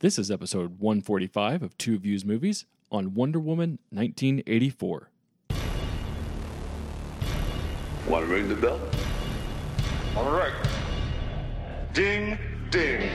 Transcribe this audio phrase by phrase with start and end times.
[0.00, 5.08] This is episode 145 of Two Views Movies on Wonder Woman 1984.
[8.06, 8.78] Want to ring the bell?
[10.14, 10.52] All right.
[11.94, 12.38] Ding,
[12.70, 13.08] ding.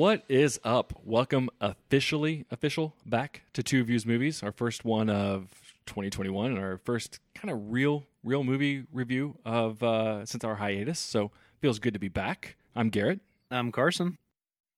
[0.00, 0.98] What is up?
[1.04, 5.50] Welcome officially official back to Two Views Movies, our first one of
[5.84, 10.98] 2021 and our first kind of real real movie review of uh since our hiatus.
[10.98, 12.56] So feels good to be back.
[12.74, 13.20] I'm Garrett.
[13.50, 14.16] I'm Carson.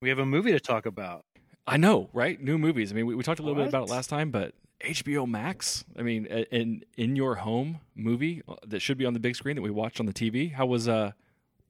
[0.01, 1.25] We have a movie to talk about.
[1.69, 2.43] I know, right?
[2.43, 2.91] New movies.
[2.91, 5.85] I mean, we, we talked a little bit about it last time, but HBO Max.
[5.97, 9.63] I mean, an in your home movie that should be on the big screen that
[9.63, 10.53] we watched on the TV.
[10.53, 11.13] How was uh,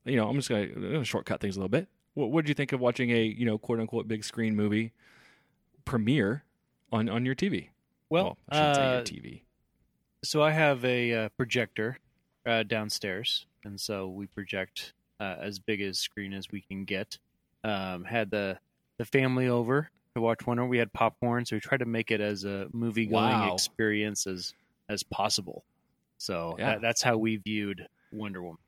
[0.05, 1.87] you know, I'm just gonna, I'm gonna shortcut things a little bit.
[2.13, 4.93] What what did you think of watching a you know quote unquote big screen movie
[5.85, 6.45] premiere
[6.91, 7.71] on on your TV?
[8.09, 9.45] Well, I shouldn't say uh, your TV.
[10.23, 11.97] so I have a uh, projector
[12.45, 17.17] uh, downstairs, and so we project uh, as big a screen as we can get.
[17.63, 18.59] Um, had the
[18.99, 20.63] the family over to watch Wonder.
[20.63, 23.47] Woman we had popcorn, so we tried to make it as a movie going Wow.
[23.55, 24.53] experience as
[24.89, 25.65] as possible.
[26.19, 26.75] So Yeah.
[26.75, 28.62] that, that's how we viewed Wonder Woman.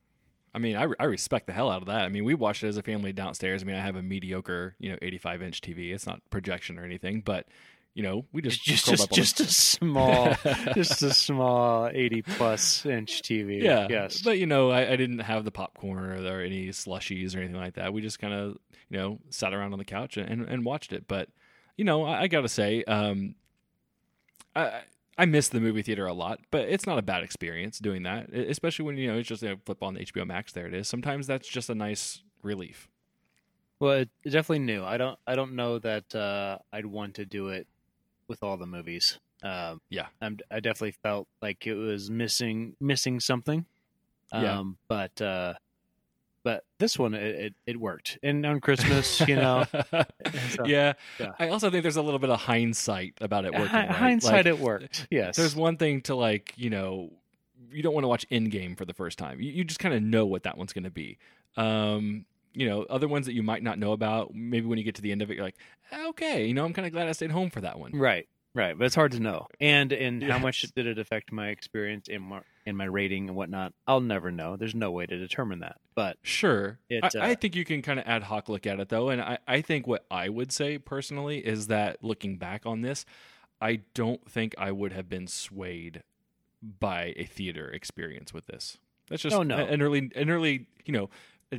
[0.56, 2.02] I mean, I, I respect the hell out of that.
[2.04, 3.62] I mean, we watched it as a family downstairs.
[3.62, 5.94] I mean, I have a mediocre, you know, 85 inch TV.
[5.94, 7.46] It's not projection or anything, but
[7.94, 10.36] you know, we just Just just just a small,
[10.74, 13.62] just a small eighty plus inch TV.
[13.62, 13.88] Yeah.
[13.90, 14.22] Yes.
[14.22, 17.56] But you know, I, I didn't have the popcorn or, or any slushies or anything
[17.56, 17.94] like that.
[17.94, 18.58] We just kind of,
[18.90, 21.08] you know, sat around on the couch and, and watched it.
[21.08, 21.30] But,
[21.78, 23.36] you know, I, I gotta say, um,
[24.56, 24.82] I
[25.18, 28.34] I miss the movie theater a lot, but it's not a bad experience doing that.
[28.34, 30.52] Especially when you know it's just you know, flip on the HBO Max.
[30.52, 30.90] There it is.
[30.90, 32.90] Sometimes that's just a nice relief.
[33.80, 34.84] Well, it, it definitely new.
[34.84, 35.18] I don't.
[35.26, 37.68] I don't know that uh, I'd want to do it
[38.28, 39.20] with all the movies.
[39.44, 40.08] Um, Yeah.
[40.22, 43.66] I'm, I definitely felt like it was missing missing something.
[44.32, 44.64] Um, Yeah.
[44.88, 45.54] But uh,
[46.46, 48.20] but this one it, it, it worked.
[48.22, 49.66] And on Christmas, you know,
[50.52, 50.94] so- yeah.
[51.20, 51.32] yeah.
[51.40, 53.74] I also think there's a little bit of hindsight about it working.
[53.74, 53.90] right?
[53.90, 55.08] hindsight, Like, it worked.
[55.12, 55.36] Yes.
[55.38, 57.12] There's one thing to like, you know,
[57.72, 59.42] you don't want to watch Endgame for the first time.
[59.42, 61.18] You, you just kind of know what that one's going to be.
[61.58, 64.94] Um, you know, other ones that you might not know about, maybe when you get
[64.96, 65.58] to the end of it, you're like,
[65.92, 67.92] okay, you know, I'm kind of glad I stayed home for that one.
[67.94, 68.28] Right.
[68.56, 68.76] Right.
[68.76, 69.48] But it's hard to know.
[69.60, 73.36] And and how much did it affect my experience in my, and my rating and
[73.36, 73.74] whatnot?
[73.86, 74.56] I'll never know.
[74.56, 75.76] There's no way to determine that.
[75.94, 76.80] But Sure.
[76.90, 79.10] It, I, uh, I think you can kind of ad hoc look at it though.
[79.10, 83.06] And I, I think what I would say personally is that looking back on this,
[83.60, 86.02] I don't think I would have been swayed
[86.80, 88.78] by a theater experience with this.
[89.10, 89.58] That's just Oh, no.
[89.58, 91.10] an early, an early, you know,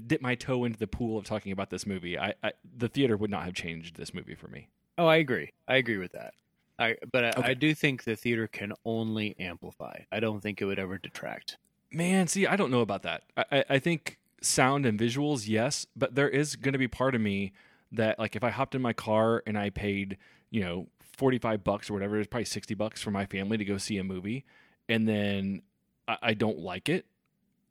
[0.07, 2.19] dip my toe into the pool of talking about this movie.
[2.19, 4.69] I, I the theater would not have changed this movie for me.
[4.99, 5.51] Oh, I agree.
[5.69, 6.33] I agree with that.
[6.79, 7.51] I but I, Okay.
[7.51, 10.01] I do think the theater can only amplify.
[10.13, 11.57] I don't think it would ever detract.
[11.91, 13.23] Man, see, I don't know about that.
[13.37, 17.15] I, I, I think sound and visuals, yes, but there is going to be part
[17.15, 17.53] of me
[17.93, 20.19] that, like, if I hopped in my car and I paid,
[20.51, 23.79] you know, forty-five bucks or whatever, it's probably sixty bucks for my family to go
[23.79, 24.45] see a movie,
[24.89, 25.63] and then
[26.07, 27.07] I, I don't like it.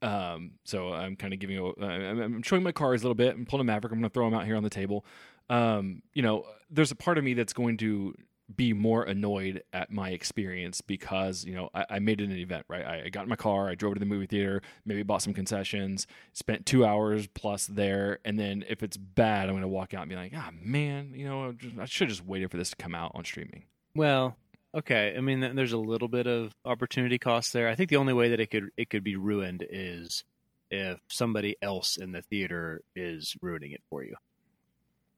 [0.02, 1.58] Um, so I'm kind of giving.
[1.58, 3.36] a- I'm I'm showing my cars a little bit.
[3.36, 3.92] I'm pulling a Maverick.
[3.94, 5.06] I'm going to throw them out here on the table.
[5.50, 8.16] Um, you know, there's a part of me that's going to
[8.54, 12.66] be more annoyed at my experience because you know I, I made it an event
[12.70, 15.24] right I, I got in my car I drove to the movie theater maybe bought
[15.24, 19.94] some concessions spent two hours plus there and then if it's bad I'm gonna walk
[19.96, 22.70] out and be like ah man you know I should have just waited for this
[22.70, 23.64] to come out on streaming
[23.96, 24.36] Well,
[24.76, 25.16] okay.
[25.18, 27.70] I mean, there's a little bit of opportunity cost there.
[27.70, 30.24] I think the only way that it could it could be ruined is
[30.70, 34.16] if somebody else in the theater is ruining it for you.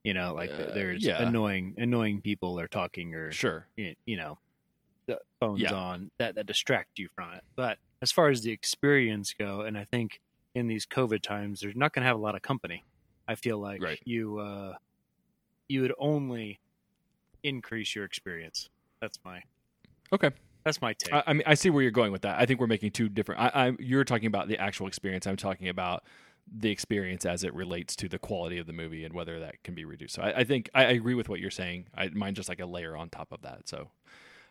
[0.07, 1.22] You know, like Uh, there's yeah.
[1.22, 3.68] annoying annoying people are talking or sure.
[3.75, 4.40] you know
[5.06, 5.73] the phones Yeah.
[5.73, 7.44] on that that distract you from it.
[7.57, 10.22] But as far as the experience go and i think
[10.56, 12.86] in these covid times they're not going to have a lot of company.
[13.27, 14.00] I feel like Right.
[14.06, 14.75] you uh
[15.68, 16.62] you would only
[17.44, 18.69] increase your experience.
[19.01, 19.44] That's my
[20.13, 20.31] okay.
[20.63, 21.13] that's my take.
[21.13, 22.39] I, I mean I see where you're going with that.
[22.39, 25.27] I think we're making two different I, I you're talking about the actual experience.
[25.27, 26.04] I'm talking about
[26.55, 29.75] the experience as it relates to the quality of the movie and whether that can
[29.75, 30.15] be reduced.
[30.15, 31.88] So I, I think I, agree with what you're saying.
[31.95, 33.67] I mine just like a layer on top of that.
[33.67, 33.89] So,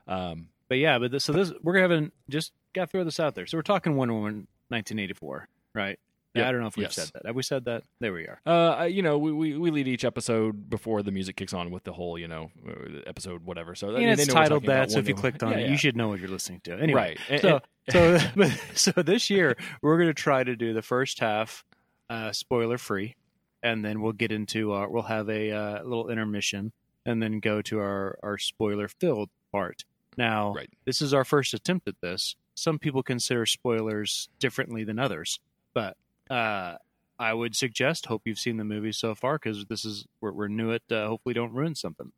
[0.06, 3.46] um, but yeah but this, so this we're having just gotta throw this out there
[3.46, 5.98] so we're talking wonder woman 1984 right
[6.34, 6.46] Yep.
[6.46, 6.96] I don't know if we've Yes.
[6.96, 7.24] said that.
[7.24, 7.84] Have we said that?
[7.98, 8.38] There we are.
[8.44, 11.84] Uh, you know, we, we, we lead each episode before the music kicks on with
[11.84, 13.74] the whole, you know, uh, episode whatever.
[13.74, 15.60] So I mean, And they it's titled that, so if you clicked on Woman.
[15.60, 16.74] it, Yeah, you should know what you're listening to.
[16.74, 17.18] Anyway, Right.
[17.30, 17.60] And- so
[17.90, 18.18] so
[18.74, 21.64] so this year we're going to try to do the first half
[22.10, 23.14] uh, spoiler free,
[23.62, 26.72] and then we'll get into our we'll have a uh, little intermission,
[27.04, 29.84] and then go to our our spoiler filled part.
[30.16, 30.70] Now, Right.
[30.84, 32.36] this is our first attempt at this.
[32.54, 35.40] Some people consider spoilers differently than others,
[35.74, 35.96] but
[36.30, 36.76] uh,
[37.18, 40.48] I would suggest hope you've seen the movie so far because this is we're, we're
[40.48, 40.82] new at.
[40.90, 42.12] Uh, hopefully, don't ruin something.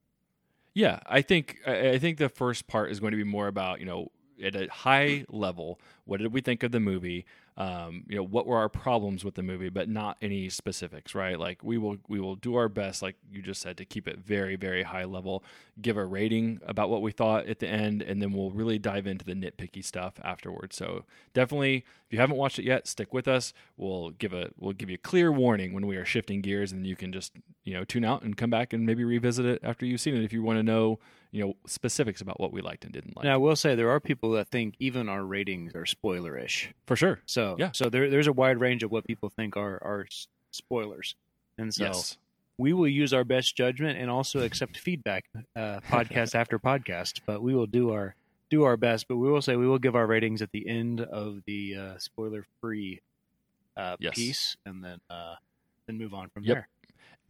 [0.74, 3.80] Yeah, I think I I think the first part is going to be more about
[3.80, 4.12] you know
[4.42, 7.26] at a high level, what did we think of the movie?
[7.56, 11.38] Um, you know, what were our problems with the movie, but not any specifics, right?
[11.38, 14.18] Like we will we will do our best, like you just said, to keep it
[14.18, 15.42] very very high level.
[15.82, 19.08] Give a rating about what we thought at the end, and then we'll really dive
[19.08, 20.76] into the nitpicky stuff afterwards.
[20.76, 21.04] So
[21.34, 23.52] definitely, if you haven't watched it yet, stick with us.
[23.76, 26.86] We'll give a we'll give you a clear warning when we are shifting gears, and
[26.86, 27.32] you can just
[27.64, 30.22] you know tune out and come back and maybe revisit it after you've seen it
[30.22, 33.24] if you want to know you know specifics about what we liked and didn't like.
[33.24, 36.68] Now, I will say there are people that think even our ratings are spoilerish.
[36.86, 37.20] For sure.
[37.26, 37.70] So, Yeah.
[37.72, 40.06] so there, there's a wide range of what people think are are
[40.50, 41.14] spoilers,
[41.58, 42.16] and so yes.
[42.56, 47.20] we will use our best judgment and also accept feedback, uh, podcast after podcast.
[47.26, 48.14] But we will do our
[48.50, 49.06] do our best.
[49.08, 51.98] But we will say we will give our ratings at the end of the uh,
[51.98, 53.00] spoiler free
[53.76, 54.14] uh, Yes.
[54.14, 55.34] piece, and then uh,
[55.86, 56.54] then move on from Yep.
[56.56, 56.68] there.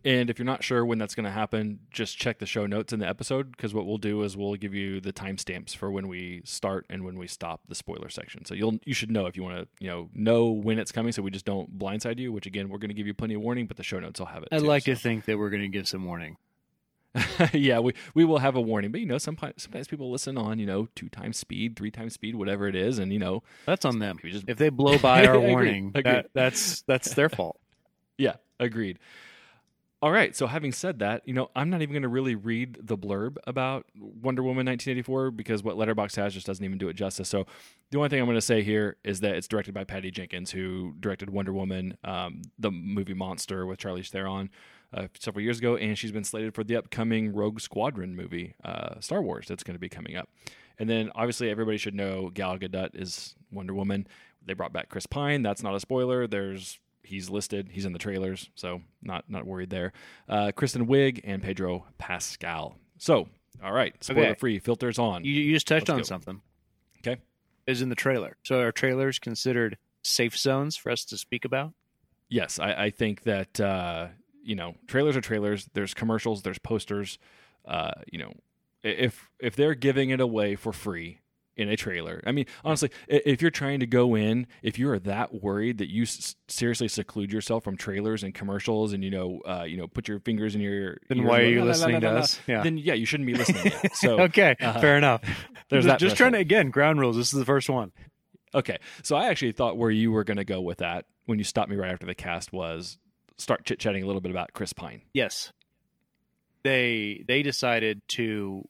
[0.05, 2.93] And if you're not sure when that's going to happen, just check the show notes
[2.93, 6.07] in the episode because what we'll do is we'll give you the timestamps for when
[6.07, 8.45] we start and when we stop the spoiler section.
[8.45, 11.11] So you'll you should know if you want to you know know when it's coming,
[11.13, 12.31] so we just don't blindside you.
[12.33, 14.27] Which again, we're going to give you plenty of warning, but the show notes will
[14.29, 14.51] have it.
[14.53, 14.93] I'd too, like so.
[14.93, 16.37] to think that we're going to give some warning.
[17.53, 20.59] yeah, we we will have a warning, but you know sometimes sometimes people listen on
[20.61, 23.85] you know two times speed, three times speed, whatever it is, and you know That's
[23.85, 24.19] on them.
[24.25, 25.49] just If they blow by our Agreed.
[25.51, 26.05] warning, Agreed.
[26.05, 27.59] that, that's that's their fault.
[28.21, 28.99] Yeah, agreed.
[30.01, 30.35] All right.
[30.37, 33.37] So having said that, you know, I'm not even going to really read the blurb
[33.49, 37.29] about Wonder Woman 1984 because what Letterboxd has just doesn't even do it justice.
[37.29, 37.47] So
[37.91, 40.53] the only thing I'm going to say here is that it's directed by Patty Jenkins,
[40.53, 44.51] who directed Wonder Woman, um, the movie Monster with Charlize Theron
[44.95, 49.01] uh, several years ago, and she's been slated for the upcoming Rogue Squadron movie, uh,
[49.01, 50.29] Star Wars, that's going to be coming up.
[50.79, 54.07] And then obviously everybody should know Gal Gadot is Wonder Woman.
[54.47, 55.43] They brought back Chris Pine.
[55.43, 56.29] That's not a spoiler.
[56.29, 57.69] There's he's listed.
[57.73, 59.93] He's in the trailers, so not not worried there.
[60.29, 62.77] Uh, Kristen Wiig and Pedro Pascal.
[62.99, 63.29] So
[63.63, 64.35] all right, spoiler Okay.
[64.39, 64.59] free.
[64.59, 65.25] Filters on.
[65.25, 66.03] You, you just touched Let's on go.
[66.05, 66.41] something.
[67.07, 67.21] Okay.
[67.67, 68.37] Is in the trailer.
[68.45, 71.73] So are trailers considered safe zones for us to speak about?
[72.31, 74.09] yes, I, I think that uh,
[74.43, 75.69] you know trailers are trailers.
[75.75, 76.43] There's commercials.
[76.43, 77.19] There's posters.
[77.67, 78.33] Uh, you know,
[78.83, 81.21] if if they're giving it away for free
[81.59, 84.99] in a trailer, I mean, honestly, if you're trying to go in, if you are
[85.01, 89.41] that worried that you s- seriously seclude yourself from trailers and commercials, and you know,
[89.47, 91.71] uh, you know, put your fingers in your Then why are you la, la, la,
[91.71, 92.41] listening la, to us?
[92.47, 92.63] Yeah.
[92.63, 93.73] Then yeah, you shouldn't be listening.
[93.93, 95.23] So okay, uh, fair enough.
[95.69, 97.17] there's just, that just trying to again ground rules.
[97.17, 97.93] This is the first one.
[98.55, 101.45] Okay, so I actually thought where you were going to go with that when you
[101.45, 102.97] stopped me right after the cast was
[103.37, 105.03] start chit chatting a little bit about Chris Pine.
[105.13, 105.53] Yes,
[106.63, 108.67] they they decided to,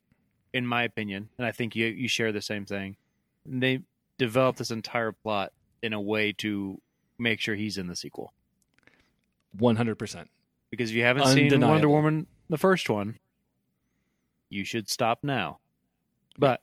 [0.52, 2.96] in my opinion, and I think you you share the same thing.
[3.46, 3.80] They
[4.18, 5.52] developed this entire plot
[5.82, 6.80] in a way to
[7.18, 8.32] make sure he's in the sequel.
[9.58, 10.30] One hundred percent.
[10.70, 13.18] Because if you haven't seen Wonder Woman, the first one,
[14.50, 15.60] you should stop now.
[16.38, 16.60] But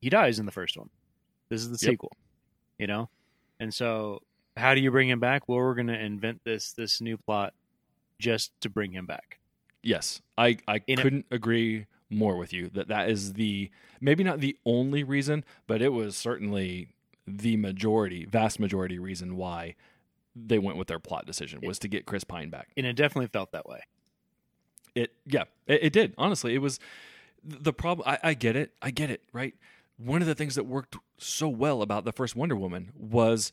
[0.00, 0.90] he dies in the first one.
[1.48, 1.92] This is the Yep.
[1.92, 2.12] sequel,
[2.78, 3.08] you know.
[3.60, 4.22] And so,
[4.56, 5.48] how do you bring him back?
[5.48, 7.54] Well, we're going to invent this this new plot
[8.18, 9.38] just to bring him back.
[9.82, 13.70] Yes, I I In couldn't agree more with you that that is the
[14.00, 16.88] maybe not the only reason, but it was certainly
[17.26, 19.74] the majority, vast majority reason why
[20.36, 22.68] they went with their plot decision was to get Chris Pine back.
[22.76, 23.80] And it definitely felt that way.
[24.94, 26.14] It yeah, it, it did.
[26.18, 26.78] Honestly, it was
[27.42, 28.08] the problem.
[28.08, 28.72] I, I get it.
[28.80, 29.22] I get it.
[29.32, 29.54] Right.
[29.96, 33.52] One of the things that worked so well about the first Wonder Woman was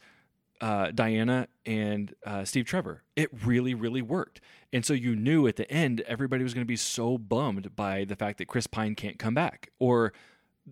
[0.61, 3.03] uh, Diana and uh, Steve Trevor.
[3.15, 4.39] It really, really worked.
[4.71, 8.05] And so you knew at the end everybody was going to be so bummed by
[8.05, 10.13] the fact that Chris Pine can't come back, or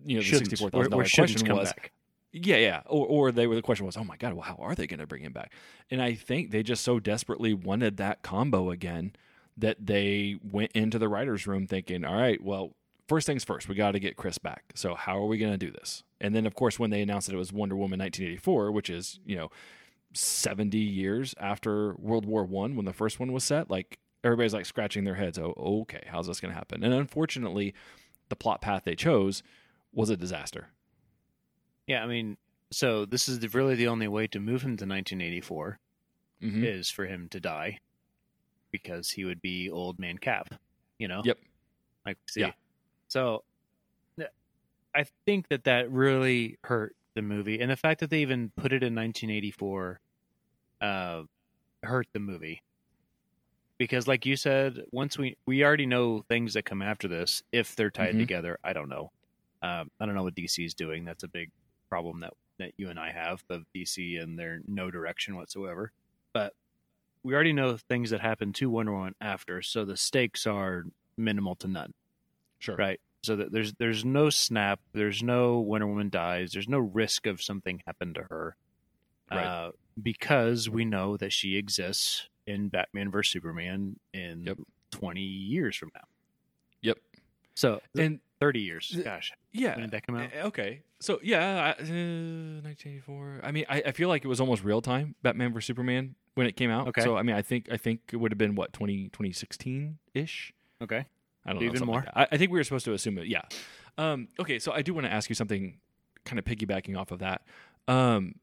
[0.06, 0.48] you know, the Shouldn't.
[0.50, 1.92] sixty-four Or- thousand or dollar shouldn't question come was, back.
[2.32, 2.82] yeah, yeah.
[2.86, 5.00] Or, or they were the question was, oh my god, well, how are they going
[5.00, 5.52] to bring him back?
[5.90, 9.12] And I think they just so desperately wanted that combo again
[9.56, 12.70] that they went into the writers' room thinking, all right, well,
[13.08, 14.62] first things first, we got to get Chris back.
[14.76, 16.04] So how are we going to do this?
[16.20, 19.18] And then, of course, when they announced that it was Wonder Woman 1984, which is
[19.26, 19.50] you know
[20.12, 24.66] 70 years after World War One when the first one was set, like everybody's like
[24.66, 25.38] scratching their heads.
[25.38, 26.82] Oh, okay, how's this going to happen?
[26.84, 27.74] And unfortunately,
[28.28, 29.42] the plot path they chose
[29.92, 30.68] was a disaster.
[31.86, 32.36] Yeah, I mean,
[32.70, 35.78] so this is the, really the only way to move him to 1984
[36.42, 36.64] Mhm.
[36.64, 37.78] is for him to die
[38.70, 40.54] because he would be old man Cap.
[40.98, 41.22] You know.
[41.24, 41.38] Yep.
[42.06, 42.40] Like see.
[42.40, 42.52] Yeah.
[43.08, 43.44] So,
[44.94, 48.72] I think that that really hurt the movie, and the fact that they even put
[48.72, 50.00] it in 1984
[50.80, 51.24] uh,
[51.84, 52.62] hurt the movie
[53.78, 57.74] because, like you said, once we we already know things that come after this if
[57.76, 58.18] they're tied Mhm.
[58.18, 58.58] together.
[58.62, 59.12] I don't know.
[59.62, 61.04] Um, I don't know what DC is doing.
[61.04, 61.50] That's a big
[61.88, 65.92] problem that that you and I have of DC and their no direction whatsoever.
[66.34, 66.54] But
[67.24, 70.84] we already know things that happen to Wonder Woman after, so the stakes are
[71.16, 71.94] minimal to none
[72.60, 72.78] Sure.
[72.78, 73.00] right?
[73.22, 77.42] So that there's there's no snap, there's no Wonder Woman dies, there's no risk of
[77.42, 78.56] something happen to her,
[79.30, 79.44] Right.
[79.44, 79.72] uh,
[80.02, 84.58] because we know that she exists in Batman vs Superman in Yep.
[84.92, 86.04] 20 years from now.
[86.80, 86.98] Yep.
[87.54, 88.98] So And 30 years.
[89.04, 89.72] Gosh, yeah.
[89.74, 90.34] when did that come out?
[90.34, 91.84] Uh, Okay, so yeah, I- uh,
[92.62, 93.40] 1984.
[93.44, 96.46] I mean, I, I feel like it was almost real time Batman vs Superman when
[96.46, 96.88] it came out.
[96.88, 97.02] Okay.
[97.02, 100.52] So I mean, I think I think it would have been what 20, 2016 ish.
[100.82, 101.04] Okay,
[101.46, 101.62] I don't.
[101.62, 102.04] Even something more?
[102.06, 102.30] like.
[102.30, 103.26] I, I think we were supposed to assume it.
[103.26, 103.42] Yeah.
[103.98, 105.78] Um, okay, so I do want to ask you something,
[106.24, 107.42] kind of piggybacking off of that.
[107.88, 108.36] Um,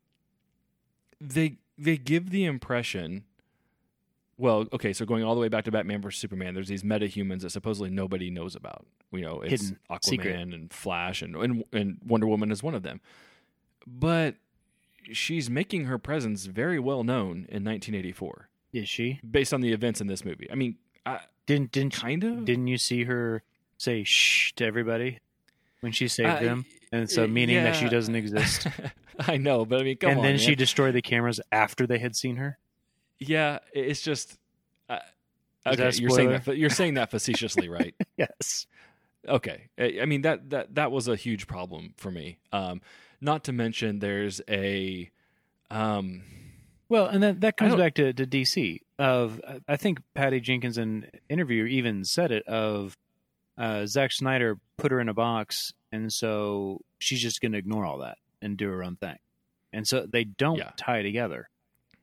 [1.19, 3.23] they they give the impression.
[4.39, 7.41] Well, okay, so going all the way back to Batman vs Superman, there's these metahumans
[7.41, 8.85] that supposedly nobody knows about.
[9.11, 10.35] You know, it's Hidden, Aquaman secret.
[10.35, 13.01] and Flash and, and and Wonder Woman is one of them.
[13.87, 14.35] But
[15.11, 19.19] she's making her presence very well known in 1984 is she?
[19.29, 20.47] based on the events in this movie.
[20.51, 20.75] I mean,
[21.05, 23.41] I, Didn't didn't kind of didn't you see her
[23.77, 25.19] say shh to everybody
[25.79, 26.65] when she saved Uh, him?
[26.91, 28.67] And so meaning that she doesn't exist.
[29.19, 30.25] I know, but I mean, come and on.
[30.25, 32.57] And then she destroyed the cameras after they had seen her.
[33.19, 34.37] yeah, it's just.
[34.87, 34.99] Uh,
[35.65, 37.95] okay, you're saying that you're saying that facetiously, right?
[38.17, 38.67] Yes.
[39.27, 42.37] Okay, I I mean that that that was a huge problem for me.
[42.53, 42.81] Um,
[43.19, 45.09] not to mention, there's a,
[45.71, 46.21] um,
[46.87, 48.79] Well, and that that comes back to, to DC.
[48.99, 52.47] Of I think Patty Jenkins in interview even said it.
[52.47, 52.97] Of
[53.57, 57.85] uh, Zack Snyder put her in a box, and so she's just going to ignore
[57.85, 59.17] all that and do her own thing,
[59.71, 60.71] and so they don't Yeah.
[60.77, 61.49] tie together,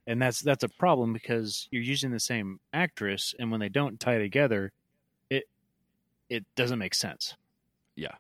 [0.06, 3.98] and that's that's a problem because you're using the same actress, and when they don't
[3.98, 4.72] tie together,
[5.30, 5.44] it
[6.28, 7.34] it doesn't make sense.
[7.96, 8.14] yeah,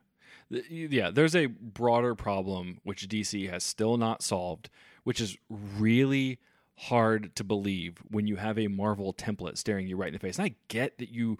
[0.50, 1.10] yeah.
[1.10, 4.68] There's a broader problem which DC has still not solved,
[5.04, 6.38] which is really
[6.76, 10.38] hard to believe when you have a Marvel template staring you right in the face.
[10.38, 11.38] And I get that you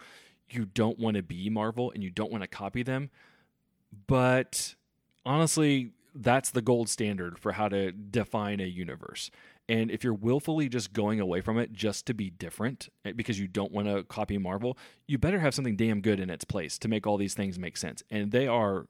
[0.48, 3.10] you don't want to be Marvel and you don't want to copy them,
[4.06, 4.74] but
[5.24, 9.30] honestly, that's the gold standard for how to define a universe.
[9.68, 13.40] And if you're willfully just going away from it just to be different eh, because
[13.40, 14.76] you don't want to copy Marvel,
[15.06, 17.76] you better have something damn good in its place to make all these things make
[17.76, 18.02] sense.
[18.10, 18.86] And they are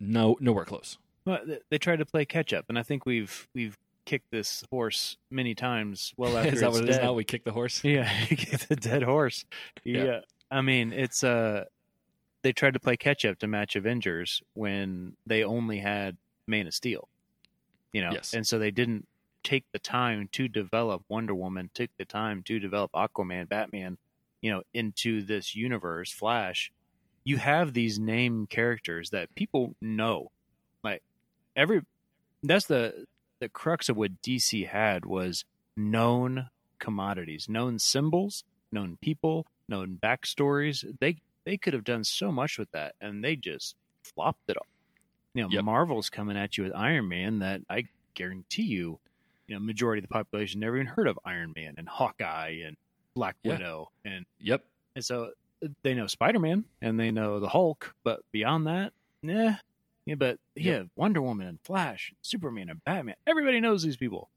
[0.00, 0.98] no nowhere close.
[1.24, 1.40] Well,
[1.70, 3.76] they tried to play catch up, and I think we've we've
[4.06, 6.14] kicked this horse many times.
[6.16, 7.04] Well, after is that it's what it is dead.
[7.04, 7.12] now?
[7.12, 7.84] We kick the horse.
[7.84, 8.10] Yeah,
[8.68, 9.44] the dead horse.
[9.84, 10.04] Yeah.
[10.04, 10.20] Yeah.
[10.50, 11.64] I mean, it's uh
[12.42, 16.74] they tried to play catch up to match Avengers when they only had Man of
[16.74, 17.08] Steel.
[17.92, 18.32] You know, Yes.
[18.34, 19.06] and so they didn't
[19.42, 23.96] take the time to develop Wonder Woman, took the time to develop Aquaman, Batman,
[24.42, 26.72] you know, into this universe, Flash.
[27.24, 30.30] You have these name characters that people know.
[30.84, 31.02] Like
[31.56, 31.82] every
[32.42, 33.06] that's the
[33.46, 35.44] the crux of what DC had was
[35.76, 36.48] known
[36.80, 40.84] commodities, known symbols, known people, known backstories.
[40.98, 44.66] They they could have done so much with that, and they just flopped it all.
[45.34, 45.64] You know, Yep.
[45.64, 47.84] Marvel's coming at you with Iron Man that I
[48.14, 48.98] guarantee you,
[49.46, 52.76] you know, majority of the population never even heard of Iron Man and Hawkeye and
[53.14, 53.52] Black Yeah.
[53.52, 54.64] Widow, and Yep.
[54.96, 55.30] and so
[55.64, 59.58] uh, they know Spider Man and they know the Hulk, but beyond that, yeah,
[60.06, 60.14] yeah.
[60.14, 64.30] But yeah, Wonder Woman and Flash, Superman and Batman, everybody knows these people,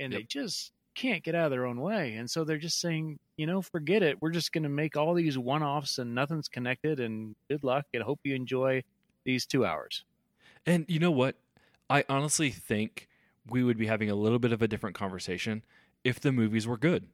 [0.00, 3.18] and they just can't get out of their own way, and so they're just saying,
[3.36, 4.20] you know, forget it.
[4.22, 7.00] We're just going to make all these one offs, and nothing's connected.
[7.00, 8.82] And good luck, and hope you enjoy
[9.24, 10.04] these two hours.
[10.64, 11.36] And you know what?
[11.90, 13.08] I honestly think
[13.48, 15.62] we would be having a little bit of a different conversation
[16.04, 17.06] if the movies were good.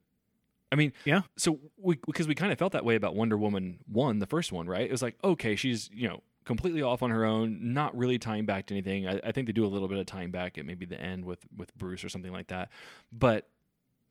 [0.73, 1.23] I mean, Yeah.
[1.37, 4.51] So we because we kind of felt that way about Wonder Woman one, the first
[4.51, 4.83] one, right?
[4.83, 8.47] It was like, okay, she's you know completely off on her own, not really tying
[8.47, 9.09] back to anything.
[9.09, 11.25] I, I think they do a little bit of tying back at maybe the end
[11.25, 12.71] with with Bruce or something like that,
[13.13, 13.49] but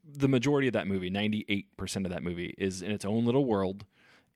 [0.06, 3.26] the majority of that movie, ninety eight percent of that movie, is in its own
[3.26, 3.86] little world,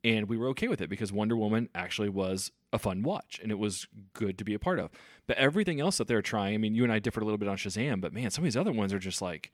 [0.04, 3.52] and we were okay with it because Wonder Woman actually was a fun watch and
[3.52, 4.92] it was good to be a part of.
[5.26, 7.48] But everything else that they're trying, I mean, you and I differed a little bit
[7.48, 9.52] on Shazam, but man, some of these other ones are just like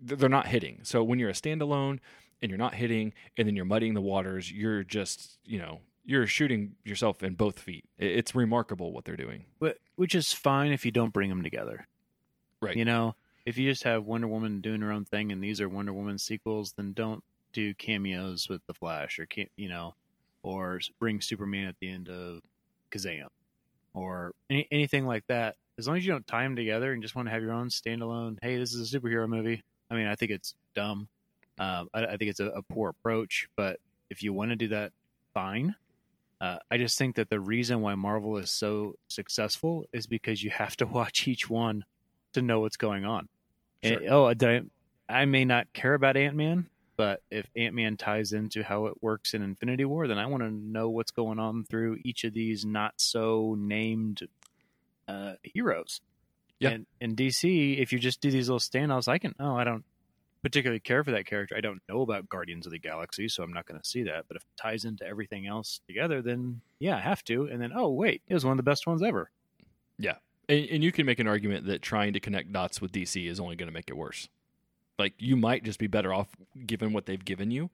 [0.00, 0.80] they're not hitting.
[0.82, 2.00] So when you're a standalone
[2.42, 6.26] and you're not hitting, and then you're muddying the waters, you're just you know you're
[6.26, 7.84] shooting yourself in both feet.
[7.98, 9.44] It's remarkable what they're doing.
[9.58, 11.86] But which is fine if you don't bring them together.
[12.60, 12.76] Right.
[12.76, 13.14] You know,
[13.46, 16.18] if you just have Wonder Woman doing her own thing, and these are Wonder Woman
[16.18, 19.94] sequels, then don't do cameos with the Flash, or you know,
[20.42, 22.40] or bring Superman at the end of
[22.90, 23.28] Shazam,
[23.92, 25.56] or any, anything like that.
[25.78, 27.68] As long as you don't tie them together and just want to have your own
[27.68, 28.38] standalone.
[28.40, 29.62] Hey, this is a superhero movie.
[29.90, 31.08] I mean, I think it's dumb.
[31.58, 33.48] Um, I, I think it's a, a poor approach.
[33.56, 34.92] But if you want to do that,
[35.34, 35.74] fine.
[36.40, 40.50] Uh, I just think that the reason why Marvel is so successful is because you
[40.50, 41.84] have to watch each one
[42.32, 43.28] to know what's going on.
[43.82, 44.62] And, oh, I,
[45.08, 49.02] I may not care about Ant Man, but if Ant Man ties into how it
[49.02, 52.32] works in Infinity War, then I want to know what's going on through each of
[52.32, 54.22] these not so named
[55.06, 56.00] uh, heroes.
[56.58, 56.70] Yeah.
[56.70, 59.34] And in DC, if you just do these little standoffs, I can.
[59.38, 59.84] Oh, I don't
[60.44, 61.56] particularly care for that character.
[61.56, 64.26] I don't know about Guardians of the Galaxy, so I'm not going to see that.
[64.28, 67.44] But if it ties into everything else together, then yeah, I have to.
[67.46, 69.30] And then oh wait, it was one of the best ones ever.
[69.98, 70.16] Yeah.
[70.48, 73.40] And, and you can make an argument that trying to connect dots with DC is
[73.40, 74.28] only going to make it worse.
[74.98, 76.28] Like you might just be better off
[76.66, 77.70] given what they've given you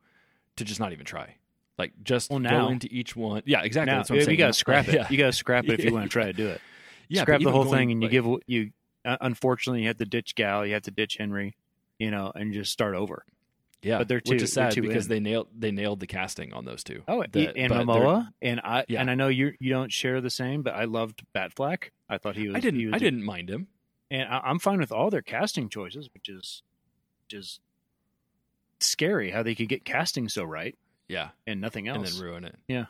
[0.56, 1.34] to just not even try.
[1.76, 3.42] Like just Well, now- go into each one.
[3.46, 3.90] Yeah, exactly.
[3.90, 4.94] now That's what I'm you got to scrap it.
[4.94, 5.06] Yeah.
[5.10, 6.60] You got to scrap it if you want to try to do it.
[7.08, 8.70] Yeah, scrap the whole going, thing, and you like- give you.
[9.04, 11.56] Uh, unfortunately, you have to ditch Gal, you have to ditch Henry,
[12.00, 13.24] you know, and just start over.
[13.82, 15.10] Yeah, but they're which too- is they're sad because in.
[15.10, 17.02] they nailed they nailed the casting on those two.
[17.08, 19.00] Oh, The- and Momoa, and I Yeah.
[19.00, 21.90] and I know you you don't share the same, but I loved Batfleck.
[22.08, 22.56] I thought he was.
[22.56, 23.68] I didn't was I a- didn't mind him.
[24.10, 26.62] and I, I'm fine with all their casting choices, which is
[27.28, 27.60] just
[28.80, 30.76] scary how they could get casting so right
[31.08, 32.56] Yeah, and nothing else, and then ruin it.
[32.68, 32.86] Yeah.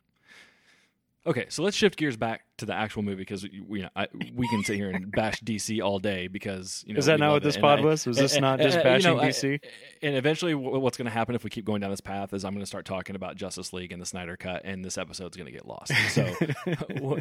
[1.27, 4.65] Okay, so let's shift gears back to the actual movie because we I, we can
[4.65, 7.59] sit here and bash DC all day because you know is that not what this
[7.59, 8.07] pod I- was?
[8.07, 9.61] Was this and- not just and, you bashing know, I- DC?
[10.03, 12.55] and eventually, what's going to happen if we keep going down this path is I'm
[12.55, 15.47] going to start talking about Justice League and the Snyder Cut, and this episode's going
[15.47, 15.93] to get lost.
[16.11, 16.35] So,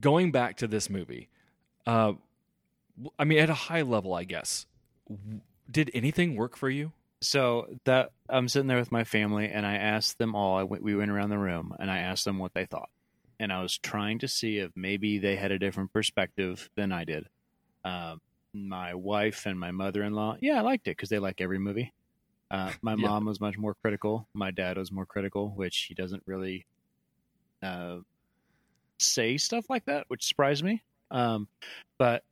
[0.00, 1.30] going back to this movie,
[1.86, 2.12] uh,
[3.18, 4.66] I mean, at a high level, I guess,
[5.70, 6.92] did anything work for you?
[7.22, 10.56] so that I'm sitting there with my family, and I asked them all.
[10.56, 12.88] I went, we went around the room, and I asked them what they thought,
[13.40, 17.02] and I was trying to see if maybe they had a different perspective than I
[17.04, 17.26] did.
[17.84, 18.20] Um,
[18.52, 21.92] my wife and my mother-in-law, yeah, I liked it because they like every movie.
[22.50, 23.08] Uh, my Yeah.
[23.08, 24.28] mom was much more critical.
[24.34, 26.66] My dad was more critical, which he doesn't really
[27.62, 27.98] uh,
[28.98, 30.82] say stuff like that, which surprised me.
[31.10, 31.48] Um,
[31.98, 32.22] but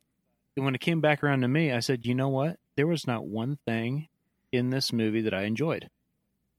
[0.55, 2.57] when it came back around to me, I said, you know what?
[2.75, 4.07] There was not one thing
[4.51, 5.89] in this movie that I enjoyed.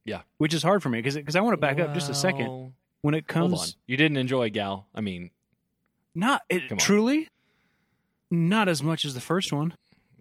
[0.06, 0.22] Yeah.
[0.38, 2.72] which is hard for me because because I want to back up just a second.
[3.02, 4.86] When it Hold on, comes, you didn't enjoy Gal.
[4.94, 5.30] I mean,
[6.14, 7.28] not it, truly,
[8.30, 9.74] not as much as the first one.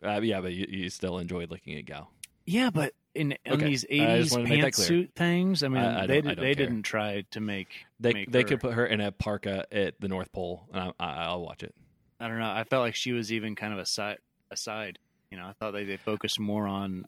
[0.03, 2.09] uh, yeah, but you, you still enjoyed looking at Gal.
[2.45, 3.65] Yeah, but in, in Okay.
[3.65, 6.65] these eighties wanted to make pantsuit things, I mean, I- I they did, they care.
[6.65, 7.85] didn't try to make.
[7.99, 10.93] They make they her- could put her in a parka at the North Pole, and
[10.99, 11.75] I, I, I'll watch it.
[12.19, 12.49] I don't know.
[12.49, 14.17] I felt like she was even kind of aside.
[14.51, 14.97] Aside,
[15.29, 17.05] you know, I thought they they focused more on.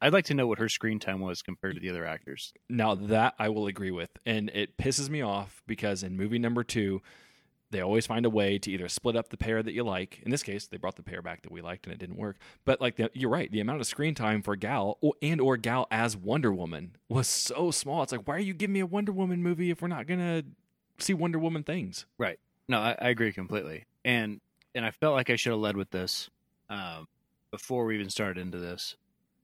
[0.00, 2.52] I'd like to know what her screen time was compared to the other actors.
[2.68, 6.62] Now that I will agree with, and it pisses me off because in movie number
[6.62, 7.02] two,
[7.70, 10.20] they always find a way to either split up the pair that you like.
[10.24, 12.38] In this case, they brought the pair back that we liked, and it didn't work.
[12.64, 15.56] But like the, you're right, the amount of screen time for Gal or, and or
[15.56, 18.02] Gal as Wonder Woman was so small.
[18.02, 20.44] It's like, why are you giving me a Wonder Woman movie if we're not gonna
[20.98, 22.06] see Wonder Woman things?
[22.16, 22.38] Right.
[22.68, 23.84] No, I, I agree completely.
[24.04, 24.40] And
[24.74, 26.30] and I felt like I should have led with this
[26.70, 27.06] um,
[27.50, 28.96] before we even started into this.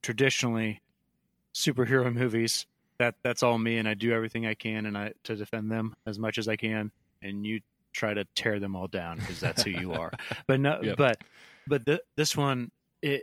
[0.04, 0.82] Traditionally,
[1.56, 2.66] superhero movies
[2.98, 5.94] that that's all me, and I do everything I can and I to defend them
[6.06, 7.60] as much as I can, and you
[7.94, 10.12] try to tear them all down because that's who you are.
[10.46, 10.96] But no, Yep.
[10.98, 11.18] but
[11.66, 13.22] but th- this one it.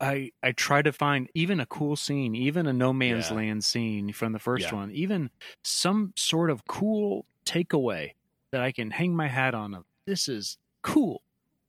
[0.00, 3.36] I I try to find even a cool scene, even a no man's Yeah.
[3.36, 4.78] land scene from the first Yeah.
[4.78, 5.30] one, even
[5.64, 8.12] some sort of cool takeaway
[8.52, 11.20] that I can hang my hat on of this is cool.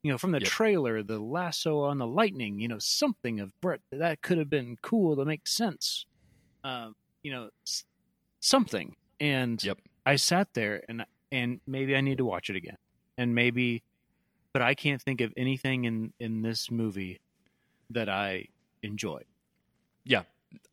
[0.04, 0.50] You know, from the Yep.
[0.50, 4.78] trailer, the lasso on the lightning, you know, something of Brett that could have been
[4.82, 6.06] cool to make sense.
[6.64, 7.50] Um, you know,
[8.40, 8.96] something.
[9.20, 9.80] And Yep.
[10.06, 12.78] I sat there and and maybe I need to watch it again.
[13.18, 13.84] And maybe
[14.54, 17.20] but I can't think of anything in in this movie
[17.92, 18.48] that I
[18.84, 19.26] enjoyed.
[20.04, 20.24] Yeah,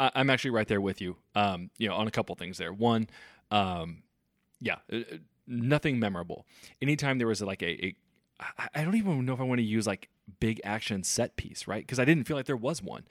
[0.01, 1.17] I, I'm actually right there with you.
[1.35, 2.73] Um, you know, on a couple things there.
[2.73, 3.09] One,
[3.51, 4.03] um,
[4.61, 6.47] yeah, uh, uh, nothing memorable.
[6.81, 7.97] Anytime there was like a, a
[8.74, 10.09] I- don't even know if I want to use like
[10.40, 11.85] big action set piece, right?
[11.85, 13.05] Because I didn't feel like there was one.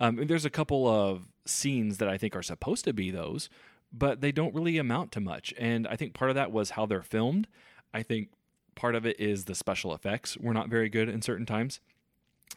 [0.00, 3.48] Um, and there's a couple of scenes that I think are supposed to be those,
[3.92, 5.54] but they don't really amount to much.
[5.56, 7.46] And I think part of that was how they're filmed.
[7.92, 8.30] I think
[8.74, 11.80] part of it is the special effects were not very good in certain times.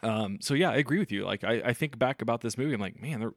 [0.02, 1.24] Um, so yeah, I agree with you.
[1.24, 3.32] Like I, I think back about this movie, I'm like, man, there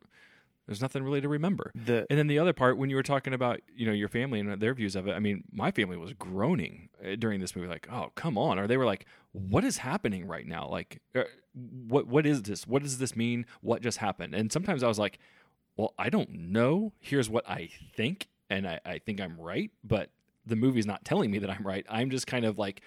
[0.67, 1.71] There's nothing really to remember.
[1.75, 4.39] The And then the other part, when you were talking about you know your family
[4.39, 7.67] and their views of it, I mean, my family was groaning uh, during this movie,
[7.67, 10.67] like, "Oh, come on!" Or they were like, "What is happening right now?
[10.69, 11.23] Like, uh,
[11.87, 12.67] what what is this?
[12.67, 13.45] What does this mean?
[13.61, 15.19] What just happened?" And sometimes I was like,
[15.75, 16.93] "Well, I don't know.
[16.99, 20.09] Here's what I think, and I, I think I'm right, but
[20.45, 21.85] the movie's not telling me that I'm right.
[21.89, 22.81] I'm just kind of like."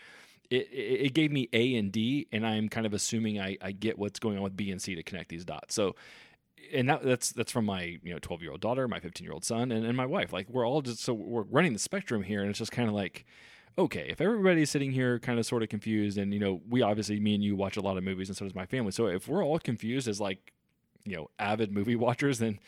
[0.50, 3.72] It, it it gave me A and D, and I'm kind of assuming I, I
[3.72, 5.74] get what's going on with B and C to connect these dots.
[5.74, 5.96] So
[6.72, 9.32] and that, that's that's from my you know 12 year old daughter my 15 year
[9.32, 12.22] old son and, and my wife like we're all just so we're running the spectrum
[12.22, 13.24] here and it's just kind of like
[13.76, 17.18] okay if everybody's sitting here kind of sort of confused and you know we obviously
[17.20, 19.26] me and you watch a lot of movies and so does my family so if
[19.28, 20.52] we're all confused as like
[21.04, 22.58] you know avid movie watchers then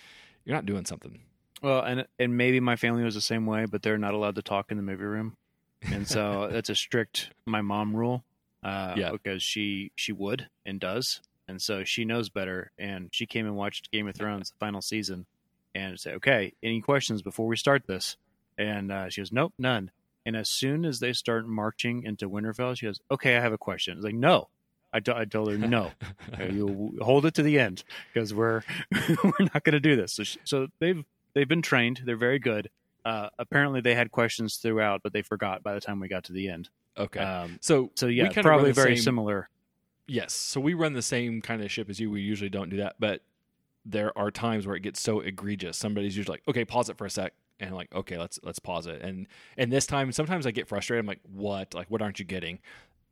[0.44, 1.20] you're not doing something
[1.62, 4.42] well, and and maybe my family was the same way, but they're not allowed to
[4.42, 5.32] talk in the movie room,
[5.80, 8.24] and so that's a strict my mom rule.
[8.62, 9.10] Uh, Yeah.
[9.10, 12.72] because she she would and does, and so she knows better.
[12.78, 15.26] And she came and watched Game of Thrones the final season,
[15.74, 18.16] and said, "Okay, any questions before we start this?"
[18.58, 19.90] And uh, she goes, "Nope, none."
[20.24, 23.58] And as soon as they start marching into Winterfell, she goes, "Okay, I have a
[23.58, 24.48] question." It's like, "No."
[24.92, 25.90] I, told her no.
[26.50, 28.62] you hold it to the end because we're
[29.24, 30.14] we're not going to do this.
[30.14, 31.04] So, sh- so they've
[31.34, 32.00] they've been trained.
[32.06, 32.70] They're very good.
[33.04, 36.32] Uh, apparently, they had questions throughout, but they forgot by the time we got to
[36.32, 36.70] the end.
[36.96, 39.50] okay Um, so so yeah, probably very same- similar.
[40.08, 40.32] Yes.
[40.32, 42.10] So we run the same kind of ship as you.
[42.10, 43.22] We usually don't do that, but
[43.84, 45.76] there are times where it gets so egregious.
[45.76, 48.58] Somebody's usually like, "Okay, pause it for a sec," and I'm like, "Okay, let's let's
[48.58, 51.02] pause it." And and this time, sometimes I get frustrated.
[51.04, 51.74] I'm like, "What?
[51.74, 52.60] Like, what aren't you getting?"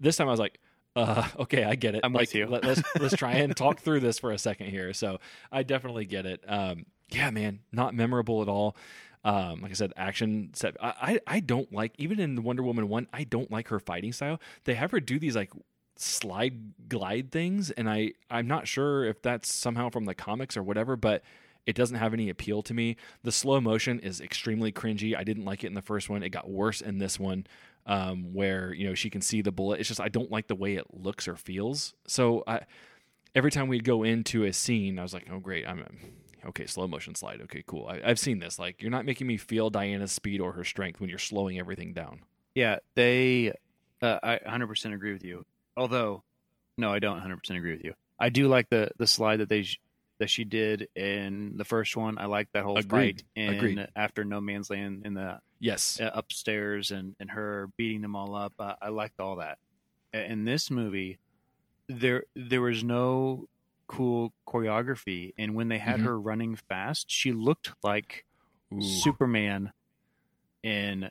[0.00, 0.60] This time, I was like,
[0.96, 2.00] "Uh, okay, I get it.
[2.04, 2.46] I'm like, with you.
[2.46, 5.18] Let, let's let's try and talk through this for a second here." So
[5.52, 6.44] I definitely get it.
[6.46, 8.76] Um, yeah, man, not memorable at all.
[9.24, 10.76] Um, like I said, action set.
[10.82, 13.08] I, I I don't like even in the Wonder Woman one.
[13.12, 14.40] I don't like her fighting style.
[14.64, 15.50] They have her do these like
[15.96, 20.62] slide glide things and i i'm not sure if that's somehow from the comics or
[20.62, 21.22] whatever but
[21.66, 22.96] it doesn't have any appeal to me.
[23.22, 25.16] The slow motion is extremely cringy.
[25.16, 26.22] I didn't like it in the first one.
[26.22, 27.46] It got worse in this one
[27.86, 29.80] um, where you know she can see the bullet.
[29.80, 31.94] It's just i don't like the way it looks or feels.
[32.06, 32.60] So i
[33.34, 35.84] every time we'd go into a scene i was like oh great i'm
[36.46, 37.40] okay slow motion slide.
[37.42, 37.86] Okay cool.
[37.86, 38.58] I, i've seen this.
[38.58, 41.92] Like you're not making me feel diana's speed or her strength when you're slowing everything
[41.92, 42.20] down.
[42.54, 43.52] Yeah, they.
[44.02, 45.46] Uh, I 100% agree with you.
[45.76, 46.22] Although,
[46.78, 47.94] no, I don't 100% agree with you.
[48.18, 49.66] I do like the the slide that they
[50.20, 52.16] that she did in the first one.
[52.18, 53.16] I like that whole Agreed.
[53.16, 53.88] fight in Agreed.
[53.96, 58.34] after No Man's Land in the yes uh, upstairs and and her beating them all
[58.36, 58.52] up.
[58.58, 59.58] Uh, I liked all that.
[60.12, 61.18] In this movie,
[61.88, 63.48] there there was no
[63.88, 66.04] cool choreography, and when they had Mhm.
[66.04, 68.24] her running fast, she looked like
[68.72, 68.80] Ooh.
[68.80, 69.72] Superman
[70.62, 71.10] in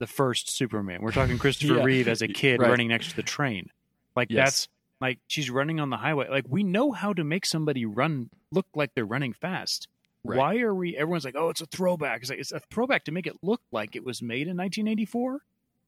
[0.00, 1.00] the first Superman.
[1.00, 1.84] We're talking Christopher Yeah.
[1.84, 2.70] Reeve as a kid Right.
[2.70, 3.70] running next to the train.
[4.16, 4.44] Like Yes.
[4.44, 4.68] that's
[5.00, 6.28] like she's running on the highway.
[6.28, 9.88] Like we know how to make somebody run look like they're running fast.
[10.24, 10.36] Right.
[10.38, 10.96] Why are we?
[10.96, 13.62] Everyone's like, "Oh, it's a throwback." It's like it's a throwback to make it look
[13.72, 15.40] like it was made in 1984.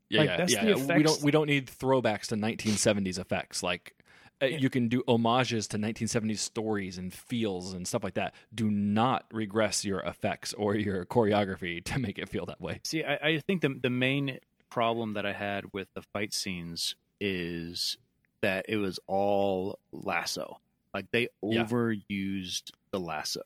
[0.09, 0.61] Yeah, Like, yeah, that's yeah.
[0.65, 3.63] the we effects- don't we don't need throwbacks to 1970s effects.
[3.63, 3.95] Like
[4.43, 8.35] uh, you can do homages to 1970s stories and feels and stuff like that.
[8.55, 12.81] Do not regress your effects or your choreography to make it feel that way.
[12.85, 14.39] See, I, I think the the main
[14.71, 17.99] problem that I had with the fight scenes is
[18.43, 20.61] that it was all lasso.
[20.95, 21.65] Like they Yeah.
[21.65, 23.43] overused the lasso,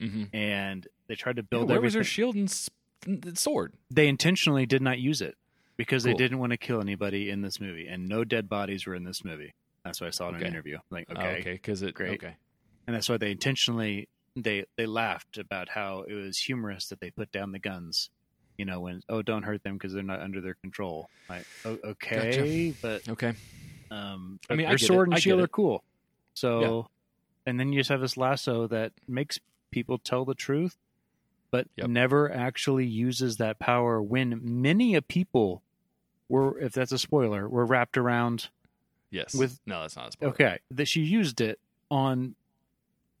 [0.00, 0.34] Mm-hmm.
[0.34, 2.00] and they tried to build where was everything.
[2.00, 2.70] her shield and s-
[3.34, 3.74] sword?
[3.90, 5.36] they intentionally did not use it
[5.76, 6.12] because Cool.
[6.12, 9.04] they didn't want to kill anybody in this movie, and no dead bodies were in
[9.04, 9.52] this movie.
[9.84, 10.44] That's what I saw in Okay.
[10.46, 10.78] an interview.
[10.90, 12.14] Like, Oh, okay, okay, because it Great.
[12.14, 12.36] okay.
[12.86, 17.10] and that's why they intentionally they they laughed about how it was humorous that they
[17.10, 18.10] put down the guns.
[18.58, 21.08] You know, when oh, don't hurt them because they're not under their control.
[21.28, 23.34] Like, okay, but Okay.
[23.90, 24.86] Um, I mean, I their get it.
[24.86, 25.82] sword I and shield are cool.
[26.34, 26.88] So,
[27.46, 29.38] and then you just have this lasso that makes
[29.70, 30.76] people tell the truth,
[31.50, 31.88] but Yep.
[31.88, 34.02] never actually uses that power.
[34.02, 35.62] When many a people
[36.28, 38.48] were, if that's a spoiler, were wrapped around.
[39.10, 39.34] Yes.
[39.34, 40.32] With- no, that's not a spoiler.
[40.32, 41.58] Okay, that she used it
[41.90, 42.34] on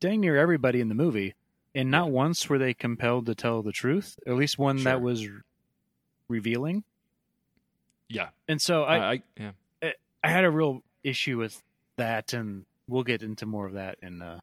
[0.00, 1.34] dang near everybody in the movie,
[1.74, 4.18] and not once were they compelled to tell the truth.
[4.26, 4.84] At least one Sure.
[4.84, 5.26] that was
[6.28, 6.84] revealing.
[8.08, 8.28] Yeah.
[8.48, 9.50] And so I, I, I yeah.
[10.26, 11.62] I had a real issue with
[11.98, 14.40] that, and we'll get into more of that in uh,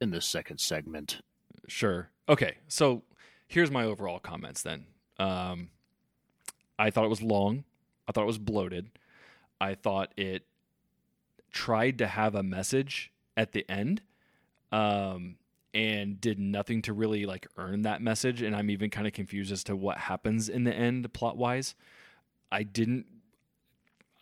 [0.00, 1.20] in the second segment.
[1.66, 2.10] Sure.
[2.28, 2.58] Okay.
[2.68, 3.02] So
[3.48, 4.86] here's my overall comments then.
[5.18, 5.70] Um,
[6.78, 7.64] I thought it was long.
[8.06, 8.90] I thought it was bloated.
[9.60, 10.44] I thought it
[11.50, 14.02] tried to have a message at the end
[14.70, 15.36] um,
[15.74, 18.40] and did nothing to really like earn that message.
[18.40, 21.74] And I'm even kind of confused as to what happens in the end plot wise.
[22.52, 23.06] I didn't.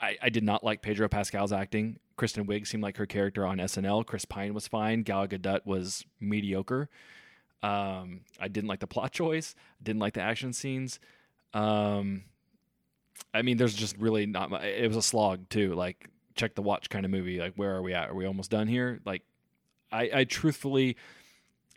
[0.01, 1.99] I, I did not like Pedro Pascal's acting.
[2.17, 4.05] Kristen Wiig seemed like her character on SNL.
[4.07, 5.03] Chris Pine was fine.
[5.03, 6.89] Gal Gadot was mediocre.
[7.63, 9.55] Um, I didn't like the plot choice.
[9.83, 11.01] Didn't like the action scenes.
[11.55, 12.25] Um,
[13.33, 14.53] I mean, there's just really not.
[14.65, 15.75] It was a slog too.
[15.75, 17.41] Like check the watch kind of movie.
[17.41, 18.11] Like where are we at?
[18.11, 19.01] Are we almost done here?
[19.05, 19.23] Like
[19.91, 20.97] I, I truthfully,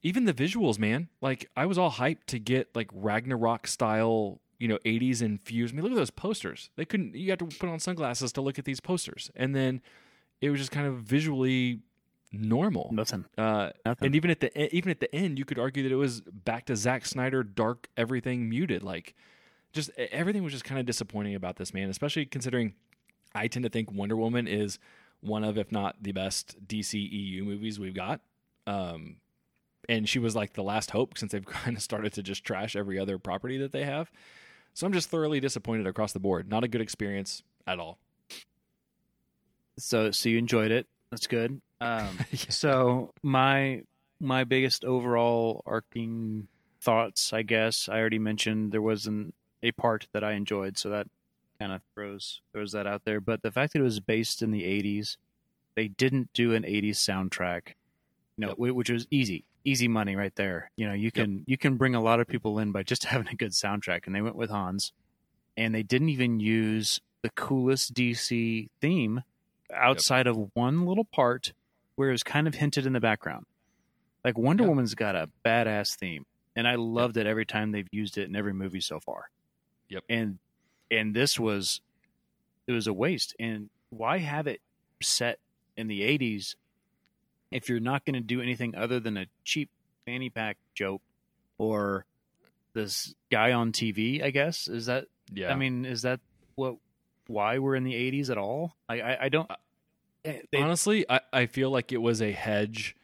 [0.04, 1.10] even the visuals, man.
[1.22, 5.74] Like I was all hyped to get like Ragnarok style, you know, 80s infused.
[5.74, 6.70] I mean, look at those posters.
[6.76, 7.16] They couldn't.
[7.16, 9.82] You had to put on sunglasses to look at these posters, and then
[10.42, 11.80] it was just kind of visually
[12.32, 12.90] normal.
[12.94, 13.26] Nothing.
[13.38, 14.06] Uh, Nothing.
[14.08, 16.66] and even at the even at the end, you could argue that it was back
[16.66, 18.84] to Zack Snyder, dark, everything muted.
[18.84, 19.16] Like,
[19.72, 22.74] just everything was just kind of disappointing about this man, especially considering
[23.34, 24.80] I tend to think Wonder Woman is
[25.22, 28.22] one of, if not the best DC EU movies we've got.
[28.68, 29.18] Um,
[29.88, 32.76] and she was like the last hope since they've kind of started to just trash
[32.76, 34.12] every other property that they have.
[34.80, 36.50] So I'm just thoroughly disappointed across the board.
[36.50, 37.98] Not a good experience at all.
[39.78, 40.88] So so you enjoyed it.
[41.12, 41.60] That's good.
[41.82, 42.38] Um, Yeah.
[42.48, 43.84] So my
[44.22, 46.48] my biggest overall arcing
[46.80, 51.08] thoughts, I guess, I already mentioned there wasn't a part that I enjoyed, so that
[51.60, 53.20] kind of throws throws that out there.
[53.20, 55.18] But the fact that it was based in the '80s,
[55.76, 57.74] they didn't do an '80s soundtrack,
[58.38, 58.76] you know, Yep.
[58.76, 60.72] which was easy, easy money right there.
[60.76, 63.28] You know, you can you can bring a lot of people in by just having
[63.28, 64.92] a good soundtrack, and they went with Hans,
[65.56, 69.24] and they didn't even use the coolest DC theme
[69.74, 71.54] outside of one little part
[71.96, 73.46] where it was kind of hinted in the background.
[74.24, 74.70] Like Wonder Yep.
[74.70, 78.36] Woman's got a badass theme, and I loved it every time they've used it in
[78.36, 79.30] every movie so far.
[79.90, 80.04] Yep.
[80.10, 80.40] And
[80.92, 81.82] and this was
[82.68, 83.36] it was a waste.
[83.40, 84.62] And why have it
[85.02, 85.40] set
[85.78, 86.56] in the eighties
[87.52, 89.70] if you're not going to do anything other than a cheap
[90.06, 91.02] fanny pack joke
[91.58, 92.06] or
[92.74, 94.24] this guy on TV?
[94.24, 95.52] I guess is that Yeah.
[95.52, 96.20] I mean, is that
[96.56, 96.76] what
[97.28, 98.76] why we're in the '80s at all?
[98.88, 99.50] I I, I don't.
[100.26, 102.96] eh, They, Honestly, I, I feel like it was a hedge.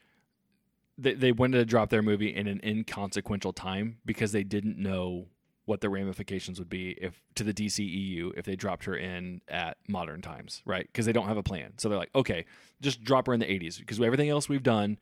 [0.98, 5.28] They, they wanted to drop their movie in an inconsequential time because they didn't know
[5.66, 9.78] what the ramifications would be if to the DCEU if they dropped her in at
[9.88, 10.88] modern times, right?
[10.88, 11.74] Because they don't have a plan.
[11.78, 12.46] So they're like, okay,
[12.82, 15.00] just drop her in the 80s because everything else we've done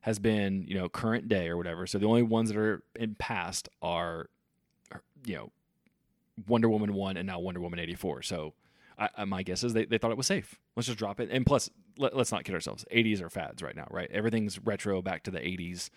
[0.00, 1.86] has been, you know, current day or whatever.
[1.86, 4.28] So the only ones that are in past are,
[5.24, 5.52] you know,
[6.46, 8.22] Wonder Woman 1 and now Wonder Woman 84.
[8.22, 8.54] So
[8.98, 10.58] I, I, my guess is they, they thought it was safe.
[10.76, 11.30] Let's just drop it.
[11.30, 12.84] And plus, let, us not kid ourselves.
[12.92, 14.10] 80s are fads right now, right?
[14.10, 15.88] Everything's retro back to the 80s.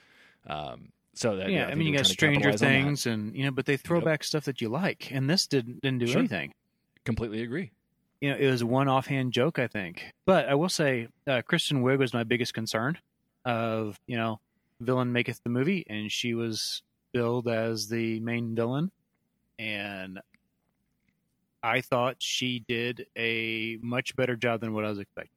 [0.47, 2.73] Um, so that yeah, I, mean, you got Stranger capitalize on that.
[2.85, 4.05] Things, and you know, but they throw Yep.
[4.05, 6.19] back stuff that you like, and this didn't didn't do Sure.
[6.19, 6.53] anything.
[7.05, 7.71] Completely agree.
[8.21, 10.03] You know, it was one offhand joke, I think.
[10.25, 12.97] But I will say, uh, Kristen Wiig was my biggest concern.
[13.45, 14.39] Of you know,
[14.79, 18.91] villain maketh the movie, and she was billed as the main villain,
[19.59, 20.19] and
[21.63, 25.31] I thought she did a much better job than what I was expecting.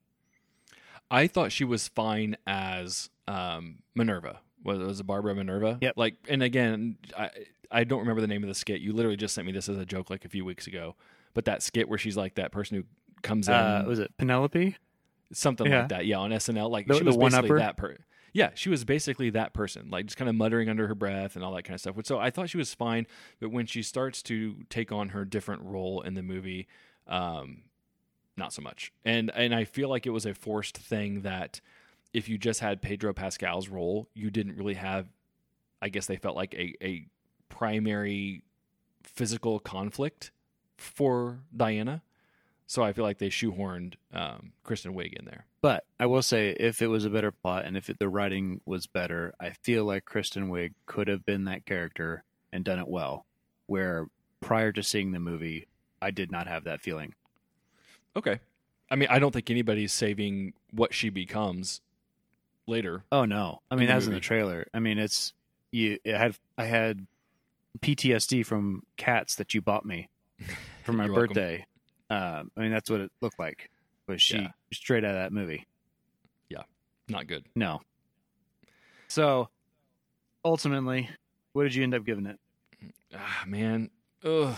[1.11, 4.41] I thought she was fine as um, Minerva.
[4.65, 5.79] Was was it Barbara Minerva?
[5.81, 5.95] Yep.
[5.97, 7.31] Like, and again, I
[7.71, 8.81] I don't remember the name of the skit.
[8.81, 10.97] You literally just sent me this as a joke like a few weeks ago.
[11.35, 12.85] But that skit where she's like that person who
[13.23, 14.77] comes in, Uh, was it Penelope?
[15.33, 15.81] something yeah.
[15.81, 16.07] like that.
[16.07, 17.59] Yeah, on SNL, like The- she was basically one-upper?
[17.59, 18.03] that person.
[18.33, 21.45] Yeah, she was basically that person, like just kind of muttering under her breath and
[21.45, 21.97] all that kind of stuff.
[22.05, 23.07] So I thought she was fine,
[23.41, 26.67] but when she starts to take on her different role in the movie,
[27.07, 27.63] um,
[28.37, 28.93] not so much.
[29.05, 31.61] And and I feel like it was a forced thing that
[32.13, 35.07] if you just had Pedro Pascal's role, you didn't really have.
[35.81, 37.07] I guess they felt like a a
[37.49, 38.43] primary
[39.03, 40.31] physical conflict
[40.77, 42.03] for Diana.
[42.67, 45.47] So I feel like they shoehorned um, Kristen Wiig in there.
[45.63, 48.61] But I will say, if it was a better plot and if it, the writing
[48.67, 52.87] was better, I feel like Kristen Wiig could have been that character and done it
[52.87, 53.25] well.
[53.67, 54.09] Where
[54.41, 55.67] prior to seeing the movie,
[56.03, 57.15] I did not have that feeling.
[58.15, 58.39] Okay.
[58.91, 61.81] I mean, I don't think anybody's saving what she becomes
[62.69, 63.05] later.
[63.11, 63.61] Oh no!
[63.71, 64.67] I mean, In that's in the trailer.
[64.73, 65.33] I mean, it's
[65.73, 65.99] you.
[66.05, 67.07] It had I had
[67.81, 70.09] PTSD from cats that you bought me
[70.85, 71.67] for my birthday.
[72.11, 73.71] Um, I mean, that's what it looked like.
[74.07, 74.49] Was she Yeah.
[74.73, 75.67] straight out of that movie?
[76.49, 76.63] Yeah,
[77.09, 77.45] not good.
[77.55, 77.81] No.
[79.09, 79.49] So,
[80.45, 81.09] ultimately,
[81.53, 82.39] what did you end up giving it?
[83.15, 83.91] Ah, man.
[84.25, 84.55] Ugh.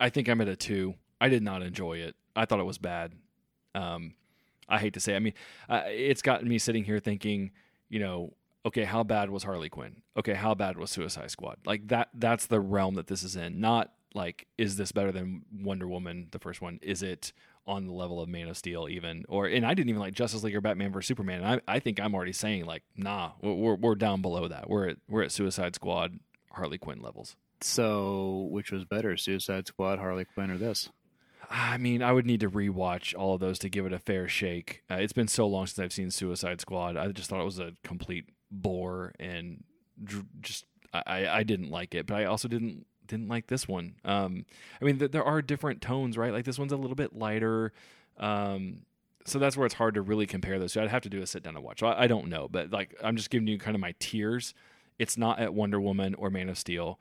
[0.00, 0.94] I think I'm at a two.
[1.20, 2.16] I did not enjoy it.
[2.34, 3.12] I thought it was bad.
[3.74, 4.14] Um,
[4.68, 5.14] I hate to say.
[5.16, 5.34] I mean,
[5.68, 7.50] uh, it's gotten me sitting here thinking,
[7.88, 8.32] you know,
[8.64, 10.02] okay, how bad was Harley Quinn?
[10.16, 11.58] Okay, how bad was Suicide Squad?
[11.66, 12.08] Like that.
[12.14, 13.60] That's the realm that this is in.
[13.60, 16.78] Not like, is this better than Wonder Woman, the first one?
[16.82, 17.32] Is it
[17.66, 19.24] on the level of Man of Steel, even?
[19.28, 21.42] Or and I didn't even like Justice League or Batman vs Superman.
[21.42, 24.68] And I, I think I'm already saying like, nah, we're we're- we're down below that.
[24.70, 26.18] We're at we're at Suicide Squad,
[26.52, 27.36] Harley Quinn levels.
[27.60, 30.90] So, which was better, Suicide Squad, Harley Quinn, or this?
[31.50, 34.28] I mean, I would need to rewatch all of those to give it a fair
[34.28, 34.82] shake.
[34.90, 36.96] Uh, it's been so long since I've seen Suicide Squad.
[36.96, 39.64] I just thought it was a complete bore and
[40.02, 43.94] dr- just I, I, didn't like it, but I also didn't didn't like this one.
[44.04, 44.44] Um,
[44.80, 46.32] I mean, th- there are different tones, right?
[46.32, 47.72] Like this one's a little bit lighter.
[48.18, 48.82] Um,
[49.24, 50.72] so that's where it's hard to really compare those.
[50.72, 51.80] So I'd have to do a sit down and watch.
[51.80, 54.54] So I, I don't know, but like I'm just giving you kind of my tiers.
[54.98, 56.98] It's not at Wonder Woman or Man of Steel.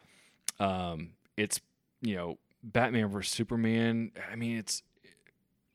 [0.60, 1.60] Um, it's
[2.02, 4.12] you know Batman versus Superman.
[4.32, 4.84] I mean, it's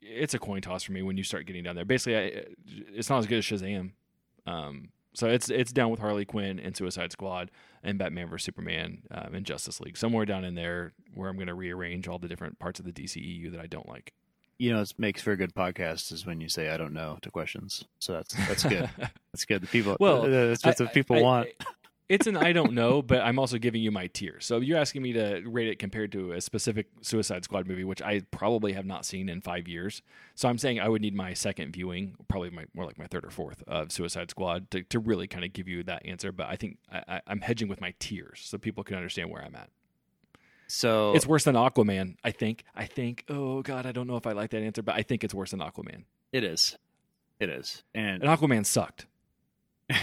[0.01, 1.85] it's a coin toss for me when you start getting down there.
[1.85, 2.45] Basically, I,
[2.95, 3.93] it's not as good as Shazam.
[4.47, 7.51] Um, so it's it's down with Harley Quinn and Suicide Squad
[7.83, 9.97] and Batman vs Superman um, and Justice League.
[9.97, 12.93] Somewhere down in there where I'm going to rearrange all the different parts of the
[12.93, 14.13] DCEU that I don't like.
[14.59, 17.19] You know, it makes for a good podcast is when you say "I don't know"
[17.23, 17.85] to questions.
[17.99, 18.89] So that's that's good.
[19.33, 19.63] that's good.
[19.63, 21.49] The people, Well, uh, that's what I- the people I- want.
[22.09, 24.39] It's an I don't know, but I'm also giving you my tier.
[24.39, 28.01] So you're asking me to rate it compared to a specific Suicide Squad movie, which
[28.01, 30.03] I probably have not seen in five years.
[30.37, 33.25] So I'm saying I would need my second viewing, probably my more like my third
[33.25, 36.31] or fourth of Suicide Squad to, to really kind of give you that answer.
[36.31, 39.43] But I think I, I, I'm hedging with my tiers so people can understand where
[39.43, 39.71] I'm at.
[40.69, 42.17] So It's worse than Aquaman.
[42.23, 42.65] I think.
[42.75, 43.25] I think.
[43.29, 45.51] Oh God, I don't know if I like that answer, but I think it's worse
[45.51, 46.05] than Aquaman.
[46.33, 46.77] it is,
[47.41, 49.07] it is, and And Aquaman sucked.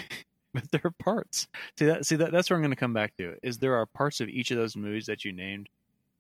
[0.53, 1.47] but there are parts.
[1.77, 2.05] See that?
[2.05, 2.31] See that?
[2.31, 3.35] That's where I'm going to come back to.
[3.43, 5.69] Is there are parts of each of those movies that you named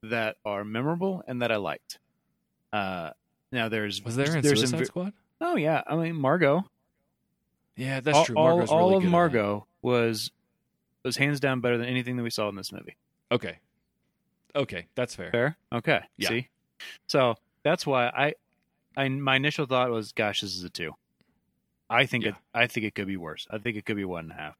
[0.03, 1.99] that are memorable and that I liked.
[2.71, 3.11] Uh,
[3.51, 5.13] now there's Was there in there's Suicide some, Squad?
[5.41, 6.63] Oh yeah, I mean Margot.
[7.75, 8.35] Yeah, that's all, true.
[8.35, 9.17] all, all really of good in that.
[9.17, 10.31] Margot was
[11.03, 12.95] was hands down better than anything that we saw in this movie.
[13.31, 13.59] Okay.
[14.55, 15.31] Okay, that's fair.
[15.31, 15.57] Fair?
[15.73, 16.01] Okay.
[16.17, 16.29] Yeah.
[16.29, 16.49] See?
[17.07, 18.33] So that's why I
[18.95, 20.91] I my initial thought was, gosh, this is a two.
[21.93, 23.47] I think it I think it could be worse.
[23.49, 24.55] I think it could be one and a half.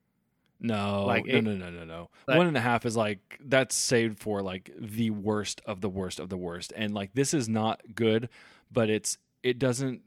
[0.60, 2.10] No, Like, no, it- no, no, no, no.
[2.28, 5.90] like- One and a half is like that's saved for like the worst of the
[5.90, 8.30] worst of the worst, and like this is not good,
[8.72, 10.02] but it's it doesn't.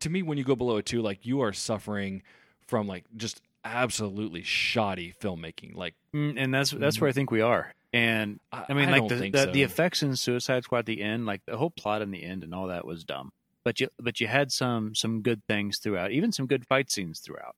[0.00, 2.22] To me, when you go below a two, like you are suffering
[2.66, 5.74] from like just absolutely shoddy filmmaking.
[5.74, 7.72] Like Mm, and that's that's where I think we are.
[7.92, 9.50] And I, I mean, I like the the, so.
[9.52, 12.44] the effects in Suicide Squad at the end, like the whole plot in the end
[12.44, 13.32] and all that was dumb.
[13.64, 17.20] But you but you had some some good things throughout, even some good fight scenes
[17.20, 17.56] throughout.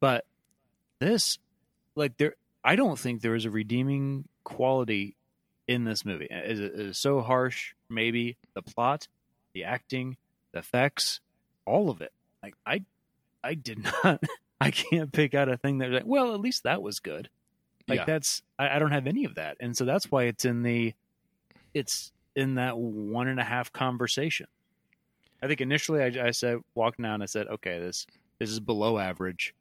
[0.00, 0.24] But
[0.98, 1.38] this,
[1.94, 2.34] like there,
[2.64, 5.16] I don't think there is a redeeming quality
[5.68, 6.28] in this movie.
[6.30, 7.74] Is it is so harsh?
[7.90, 9.08] Maybe the plot,
[9.52, 10.16] the acting,
[10.52, 11.20] the effects,
[11.66, 12.12] all of it.
[12.42, 12.82] Like I,
[13.44, 14.22] I did not.
[14.60, 17.28] I can't pick out a thing that like, well, at least that was good.
[17.88, 18.04] Like Yeah.
[18.06, 20.94] that's I, I don't have any of that, and so that's why it's in the,
[21.74, 24.46] it's in that one and a half conversation.
[25.42, 28.06] I think initially I, I said walking down, I said, okay, this
[28.38, 29.54] this is below average.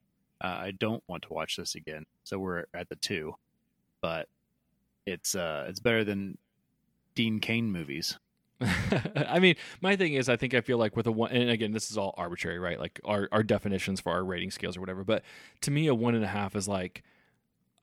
[0.43, 2.05] Uh, I don't want to watch this again.
[2.23, 3.35] So we're at the two,
[4.01, 4.27] but
[5.05, 6.37] it's uh it's better than
[7.15, 8.17] Dean Cain movies.
[9.15, 11.71] I mean, my thing is, I think I feel like with a one, and again,
[11.71, 12.79] this is all arbitrary, right?
[12.79, 15.03] Like our, our definitions for our rating scales or whatever.
[15.03, 15.23] But
[15.61, 17.03] to me, a one and a half is like,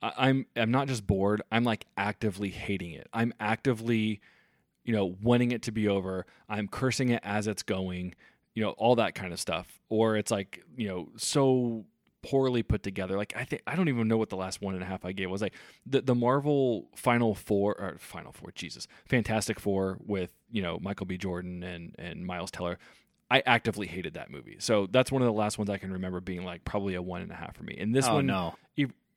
[0.01, 1.41] I, I'm I'm not just bored.
[1.51, 3.07] I'm like actively hating it.
[3.13, 4.21] I'm actively,
[4.89, 6.25] you know, wanting it to be over.
[6.49, 8.15] I'm cursing it as it's going.
[8.55, 9.79] You know, all that kind of stuff.
[9.87, 11.85] Or it's like, you know, so
[12.23, 13.15] poorly put together.
[13.15, 15.11] Like I think I don't even know what the last one and a half I
[15.11, 15.43] gave was.
[15.43, 15.53] Like
[15.85, 21.05] the the Marvel Final Four or Final Four, Jesus, Fantastic Four with you know Michael
[21.05, 21.19] B.
[21.19, 22.79] Jordan and and Miles Teller.
[23.29, 26.19] I actively hated that movie, so that's one of the last ones I can remember
[26.19, 27.77] being like probably a one and a half for me.
[27.79, 28.55] And this oh one, no,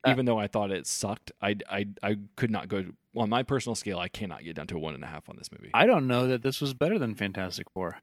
[0.03, 2.85] Uh, even though I thought it sucked, I I I could not go
[3.15, 3.99] on my personal scale.
[3.99, 5.69] I cannot get down to a one and a half on this movie.
[5.73, 7.97] I don't know that this was better than Fantastic Four.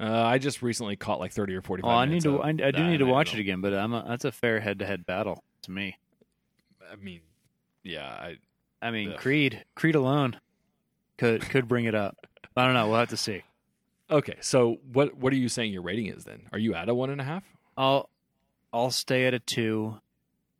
[0.00, 1.82] Uh, I just recently caught like thirty or forty.
[1.82, 2.40] Oh, I need to.
[2.42, 5.04] I, I do need to watch it again, but I'm a, that's a fair head-to-head
[5.04, 5.98] battle to me.
[6.90, 7.20] I mean,
[7.82, 8.36] yeah, I
[8.82, 9.18] I mean, Ugh.
[9.18, 10.40] Creed, Creed alone
[11.18, 12.26] could could bring it up.
[12.56, 12.88] I don't know.
[12.88, 13.42] We'll have to see.
[14.10, 16.48] Okay, so what what are you saying your rating is then?
[16.52, 17.44] Are you at a one and a half?
[17.76, 18.08] I'll
[18.72, 20.00] I'll stay at a two.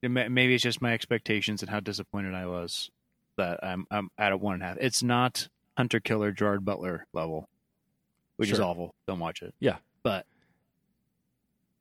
[0.03, 2.91] Maybe it's just my expectations and how disappointed I was
[3.37, 4.77] that I'm I'm at a one and a half.
[4.81, 7.49] It's not Hunter Killer Gerard Butler level,
[8.37, 8.95] which is awful.
[9.07, 9.55] Don't watch it.
[9.61, 9.77] Yeah.
[10.03, 10.27] but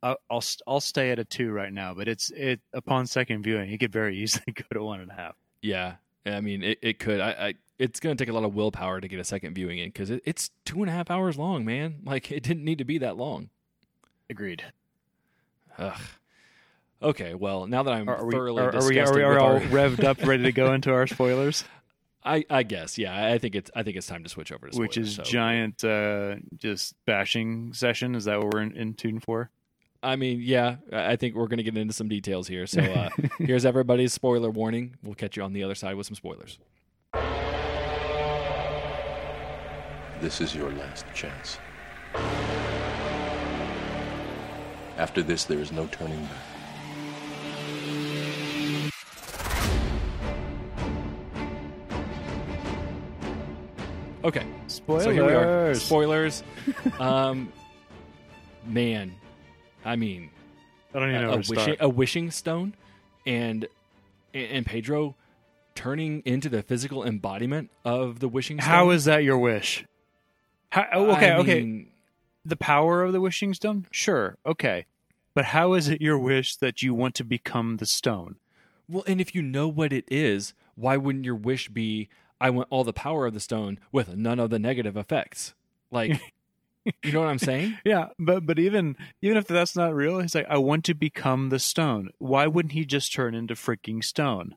[0.02, 1.94] I'll I'll, I'll stay at a two right now.
[1.94, 5.14] But it's it upon second viewing, it could very easily go to one and a
[5.14, 5.36] half.
[5.62, 7.20] Yeah, I mean, it, it could.
[7.20, 9.80] I, I it's going to take a lot of willpower to get a second viewing
[9.80, 12.00] in because it, it's two and a half hours long, man.
[12.06, 13.50] Like it didn't need to be that long.
[14.30, 14.64] Agreed.
[15.78, 16.00] Ugh.
[17.02, 19.38] Okay, well, now that I'm Are, are we thoroughly are, are we are we with
[19.38, 21.64] all our- revved up, ready to go into our spoilers?
[22.24, 23.32] I, I guess, yeah.
[23.34, 25.24] I think it's I think it's time to switch over to spoilers, which is so-
[25.24, 29.50] giant uh just bashing session is that what we're in, in tune for
[30.04, 30.78] I mean, yeah.
[30.94, 32.66] I I think we're going to get into some details here.
[32.68, 34.96] So uh, here's everybody's spoiler warning.
[35.04, 36.58] We'll catch you on the other side with some spoilers.
[40.22, 41.58] This is your last chance.
[44.98, 46.32] After this, there is no turning back.
[54.24, 55.04] Okay, Spoilers.
[55.06, 55.74] so here we are.
[55.76, 56.44] Spoilers.
[57.00, 57.52] um,
[58.66, 59.16] man,
[59.86, 60.30] I mean,
[60.94, 61.78] I don't even know a, where a to wishing, start.
[61.80, 62.76] a wishing stone,
[63.26, 63.68] and
[64.34, 65.16] and Pedro
[65.74, 68.70] turning into the physical embodiment of the wishing stone.
[68.70, 69.86] How is that your wish?
[70.72, 71.62] How, oh, okay, I okay.
[71.62, 71.88] mean,
[72.44, 73.88] The power of the wishing stone?
[73.90, 74.86] Sure, okay.
[75.34, 78.36] But how is it your wish that you want to become the stone?
[78.90, 82.10] Well, and if you know what it is, why wouldn't your wish be,
[82.42, 85.54] I want all the power of the stone with none of the negative effects?
[85.92, 86.20] Like,
[87.04, 87.78] you know what I'm saying?
[87.84, 91.50] Yeah, but but even even if that's not real, he's like, I want to become
[91.50, 92.10] the stone.
[92.18, 94.56] Why wouldn't he just turn into freaking stone?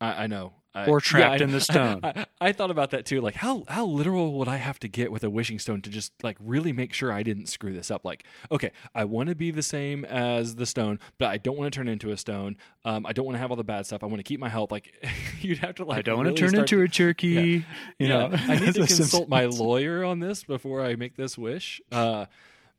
[0.00, 0.54] I, I know.
[0.74, 2.00] I, Or trapped I- in the stone.
[2.04, 3.20] I, I thought about that too.
[3.20, 6.12] Like, how how literal would I have to get with a wishing stone to just
[6.22, 8.04] like really make sure I didn't screw this up?
[8.04, 11.72] Like, okay, I want to be the same as the stone, but I don't want
[11.72, 12.56] to turn into a stone.
[12.84, 14.02] Um, I don't want to have all the bad stuff.
[14.02, 14.70] I want to keep my health.
[14.70, 14.94] Like,
[15.40, 15.98] you'd have to like.
[15.98, 17.28] I don't want to turn into a turkey.
[17.28, 17.64] You
[17.98, 21.80] yeah, know, I need to consult my lawyer on this before I make this wish.
[21.90, 22.26] Uh,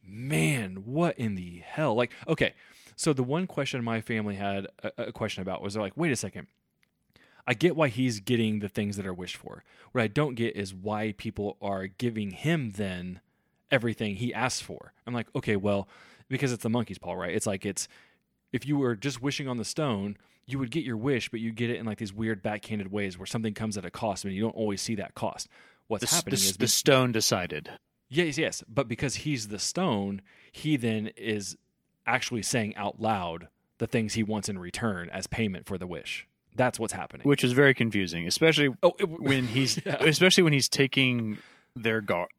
[0.05, 1.95] man, what in the hell?
[1.95, 2.53] Like, okay,
[2.95, 6.11] so the one question my family had a, a question about was they're like, wait
[6.11, 6.47] a second.
[7.47, 9.63] I get why he's getting the things that are wished for.
[9.91, 13.19] What I don't get is why people are giving him then
[13.71, 14.93] everything he asked for.
[15.07, 15.87] I'm like, okay, well,
[16.29, 17.33] because it's the monkey's paw, right?
[17.35, 17.87] It's like it's
[18.51, 21.51] if you were just wishing on the stone, you would get your wish, but you
[21.51, 24.33] get it in like these weird backhanded ways where something comes at a cost and
[24.33, 25.47] you don't always see that cost.
[25.87, 27.69] What's The, happening the, is the stone decided.
[28.09, 28.63] Yes, yes.
[28.67, 30.21] But because he's the stone,
[30.51, 31.57] he then is
[32.05, 36.27] actually saying out loud the things he wants in return as payment for the wish.
[36.55, 37.27] That's what's happening.
[37.27, 39.97] which is very confusing, especially oh, it- when he's Yeah.
[40.01, 41.37] especially when he's taking
[41.75, 42.29] their guard,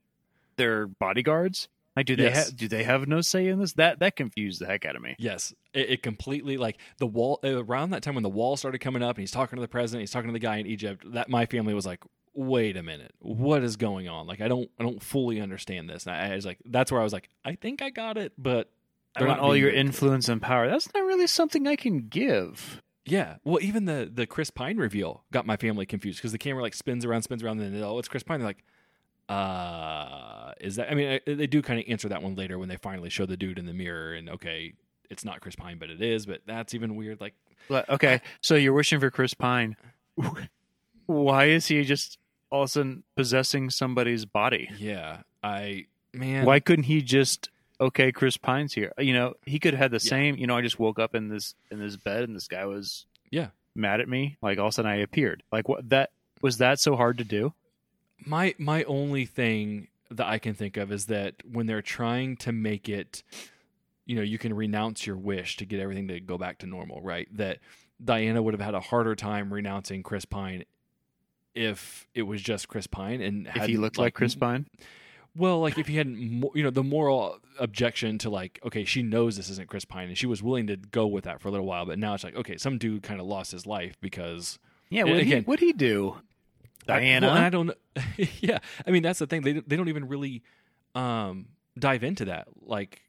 [0.57, 1.69] their bodyguards.
[1.95, 2.47] Like, do they Yes.
[2.49, 3.75] have do they have no say in this?
[3.75, 5.15] That that confused the heck out of me.
[5.19, 9.03] Yes, it, it completely like the wall around that time when the wall started coming
[9.03, 11.05] up and he's talking to the president, he's talking to the guy in Egypt.
[11.13, 12.01] That my family was like,
[12.33, 16.07] "Wait a minute, what is going on?" Like I don't, I don't fully understand this.
[16.07, 18.33] And I, I was like, that's where I was like, I think I got it,
[18.39, 18.71] but
[19.15, 20.71] I want all your influence and power.
[20.71, 22.81] That's not really something I can give.
[23.05, 26.63] Yeah, well, even the the Chris Pine reveal got my family confused because the camera
[26.63, 28.39] like spins around, spins around, and then oh, it's Chris Pine.
[28.39, 28.65] They're like,
[29.29, 30.91] uh, is that?
[30.91, 33.27] I mean, I, they do kind of answer that one later when they finally show
[33.27, 34.75] the dude in the mirror, and okay,
[35.11, 36.27] it's not Chris Pine, but it is.
[36.27, 37.21] But that's even weird.
[37.21, 37.35] Like,
[37.71, 39.77] okay, so you're wishing for Chris Pine.
[41.07, 42.19] Why is he just
[42.51, 44.69] all of a sudden possessing somebody's body?
[44.79, 47.51] yeah, I man, Why couldn't he just
[47.81, 48.93] okay, Chris Pine's here?
[48.99, 50.11] You know, he could have had the Yeah.
[50.11, 50.37] same.
[50.37, 53.07] You know, I just woke up in this in this bed and this guy was
[53.31, 53.49] Yeah.
[53.75, 54.37] mad at me.
[54.43, 55.43] Like all of a sudden I appeared.
[55.53, 56.11] Like what that
[56.41, 57.55] was that so hard to do?
[58.25, 62.53] my my only thing that I can think of is that when they're trying to
[62.53, 63.23] make it,
[64.07, 67.01] you know, you can renounce your wish to get everything to go back to normal,
[67.03, 67.27] right?
[67.37, 67.59] That
[68.05, 70.65] Diana would have had a harder time renouncing Chris Pine
[71.55, 74.67] if it was just Chris Pine and If he looked like Chris Pine,
[75.35, 76.19] Well, like if he hadn't,
[76.55, 80.19] you know, the moral objection to like, okay, she knows this isn't Chris Pine, and
[80.19, 82.37] she was willing to go with that for a little while, but now it's like,
[82.37, 84.59] okay, some dude kind of lost his life because
[84.91, 85.05] yeah.
[85.05, 86.17] What again- would he do?
[86.87, 87.71] Diana, I, well, I don't.
[88.41, 89.43] yeah, I mean that's the thing.
[89.43, 90.43] They they don't even really
[90.95, 91.47] um,
[91.79, 92.49] dive into that.
[92.61, 93.01] Like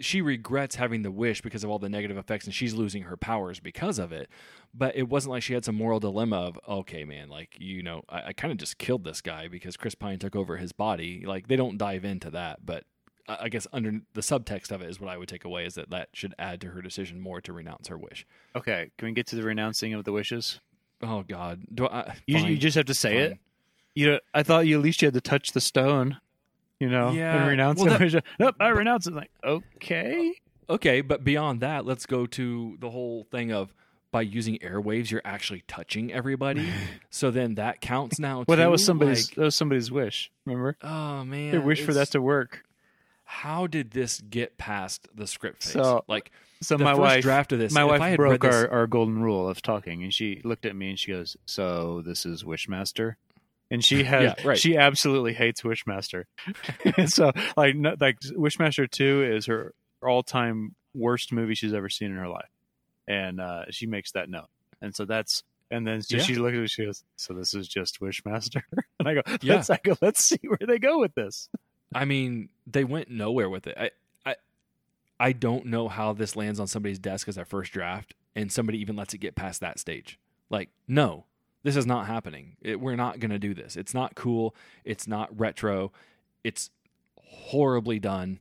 [0.00, 3.16] she regrets having the wish because of all the negative effects, and she's losing her
[3.16, 4.28] powers because of it.
[4.74, 8.02] But it wasn't like she had some moral dilemma of, okay, man, like you know,
[8.08, 11.24] I, I kind of just killed this guy because Chris Pine took over his body.
[11.26, 12.84] Like they don't dive into that, but.
[13.28, 15.74] I I guess under the subtext of it is what I would take away is
[15.74, 18.26] that that should add to her decision more to renounce her wish.
[18.56, 18.90] okay.
[18.96, 20.60] Can we get to the renouncing of the wishes?
[21.02, 22.16] Oh God, do I?
[22.26, 23.38] You, you just have to say it.
[23.94, 26.16] You know, I thought you at least you had to touch the stone.
[26.80, 28.24] You know, Yeah, and renounce well, it.
[28.38, 29.14] nope, I renounce it.
[29.14, 30.34] Like, okay.
[30.68, 33.74] Uh, okay, but beyond that, let's go to the whole thing of
[34.10, 36.68] by using airwaves, you're actually touching everybody.
[37.10, 38.44] so then that counts now.
[38.46, 40.30] Well, that was somebody's Like, that was somebody's wish.
[40.46, 42.64] Remember, oh man, they wish for that to work.
[43.24, 45.72] How did this get past the script phase?
[45.72, 46.30] So- like
[46.62, 47.72] So my wife, draft of this.
[47.72, 50.64] my wife I had broke this- our, our golden rule of talking, and she looked
[50.64, 53.16] at me and she goes, "So this is Wishmaster,"
[53.70, 54.58] and she has Yeah, right.
[54.58, 56.24] she absolutely hates Wishmaster.
[57.06, 62.10] so like no, like Wishmaster two is her all time worst movie she's ever seen
[62.10, 62.50] in her life,
[63.06, 64.48] and uh, she makes that note,
[64.80, 65.42] and so that's.
[65.70, 66.22] And then so Yeah.
[66.22, 66.66] she looks at me.
[66.66, 68.62] She goes, "So this is just Wishmaster,"
[68.98, 69.56] and I go, Yeah.
[69.56, 69.98] "Let's I go.
[70.00, 71.50] Let's see where they go with this."
[71.94, 73.76] I mean, they went nowhere with it.
[73.78, 73.90] I,
[74.24, 74.36] I,
[75.20, 78.78] I don't know how this lands on somebody's desk as their first draft, and somebody
[78.80, 80.18] even lets it get past that stage.
[80.48, 81.26] Like, no,
[81.62, 82.56] this is not happening.
[82.60, 83.76] It, we're not going to do this.
[83.76, 84.54] It's not cool.
[84.84, 85.92] It's not retro.
[86.44, 86.70] It's
[87.16, 88.40] horribly done.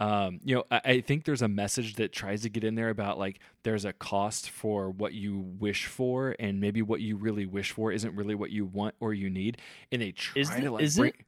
[0.00, 2.90] Um, you know, I, I think there's a message that tries to get in there
[2.90, 7.46] about like there's a cost for what you wish for, and maybe what you really
[7.46, 9.58] wish for isn't really what you want or you need,
[9.90, 11.10] and they try Is to like is bring.
[11.10, 11.26] it?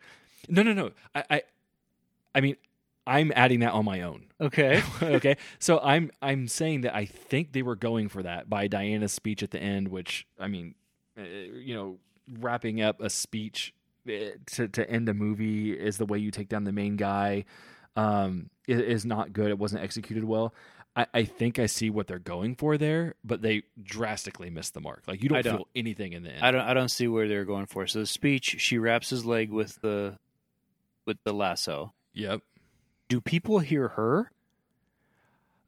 [0.49, 0.91] No, no, no.
[1.15, 1.43] I, I,
[2.37, 2.57] I mean,
[3.07, 4.27] I'm adding that on my own.
[4.41, 4.83] Okay.
[5.03, 9.13] okay so i'm i'm saying that i think they were going for that by diana's
[9.13, 10.75] speech at the end which i mean
[11.25, 11.99] you know
[12.39, 13.75] wrapping up a speech
[14.09, 14.13] uh,
[14.47, 17.45] to, to end a movie is the way you take down the main guy
[17.97, 20.55] um i- is, not good it wasn't executed well
[20.97, 24.81] I, I think I see what they're going for there, but they drastically missed the
[24.81, 25.05] mark.
[25.07, 25.57] Like you don't, don't.
[25.59, 26.43] feel anything in the end.
[26.45, 27.87] I don't I don't see where they're going for.
[27.87, 30.19] So the speech, she wraps his leg with the
[31.07, 31.95] with the lasso.
[32.15, 32.43] Yep.
[33.09, 34.33] Do people hear her?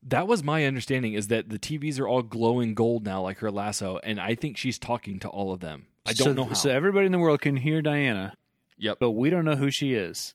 [0.03, 3.51] That was my understanding is that the TVs are all glowing gold now, like her
[3.51, 5.87] lasso, and I think she's talking to all of them.
[6.05, 6.55] I don't so, know how.
[6.55, 8.37] So everybody in the world can hear Diana,
[8.77, 8.99] yep.
[8.99, 10.35] but we don't know who she is.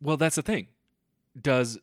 [0.00, 0.68] Well, that's the thing.
[1.40, 1.78] Does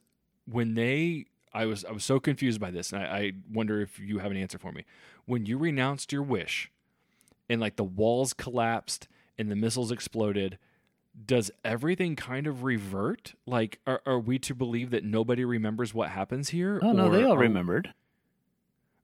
[0.45, 3.99] when they I was I was so confused by this, and I, I wonder if
[3.99, 4.86] you have an answer for me.
[5.26, 6.72] When you renounced your wish,
[7.47, 9.07] and like the walls collapsed
[9.38, 10.57] and the missiles exploded,
[11.26, 13.34] does everything kind of revert?
[13.45, 16.80] Like, are, are we to believe that nobody remembers what happens here?
[16.82, 17.93] Oh no, they all remembered.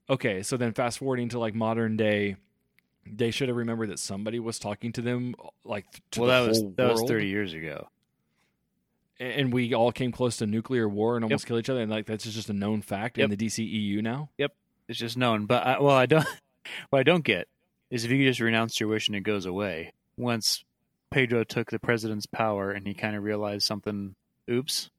[0.09, 2.35] Okay, so then fast forwarding to like modern day,
[3.05, 6.47] they should have remembered that somebody was talking to them, like to well, the that
[6.49, 7.09] was that was world.
[7.09, 7.87] thirty years ago.
[9.19, 12.05] and we all came close to nuclear war and almost kill each other, and like
[12.07, 13.37] that's just a known fact in Yep.
[13.37, 14.29] the DCEU now.
[14.37, 14.51] Yep.
[14.87, 15.45] It's just known.
[15.45, 16.25] But I, well, I don't.
[16.91, 17.47] What I don't get
[17.89, 19.91] is if you just renounce your wish and it goes away.
[20.17, 20.63] Once
[21.11, 24.15] Pedro took the president's power and he kind of realized something.
[24.49, 24.89] Oops.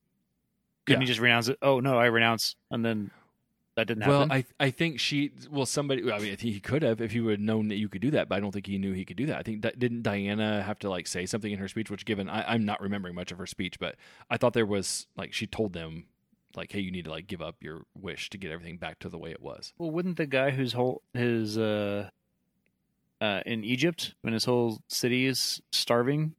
[0.87, 1.05] Couldn't Yeah.
[1.05, 1.59] he just renounce it?
[1.63, 3.11] Oh no, I renounce, and then
[3.77, 4.29] that didn't Well, happen.
[4.31, 7.13] Well, I I think she well somebody I mean I think he could have if
[7.13, 8.93] he would have known that you could do that, but I don't think he knew
[8.93, 9.39] he could do that.
[9.39, 12.29] I think that didn't Diana have to like say something in her speech, which given
[12.29, 13.97] I, I'm not remembering much of her speech, but
[14.29, 16.07] I thought there was like she told them
[16.57, 19.09] like, hey, you need to like give up your wish to get everything back to
[19.09, 19.73] the way it was.
[19.79, 22.11] Well, wouldn't the guy whose whole his uh,
[23.21, 26.35] uh in Egypt when his whole city is starving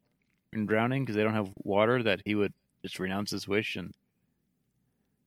[0.54, 3.94] and drowning because they don't have water, that he would just renounce his wish and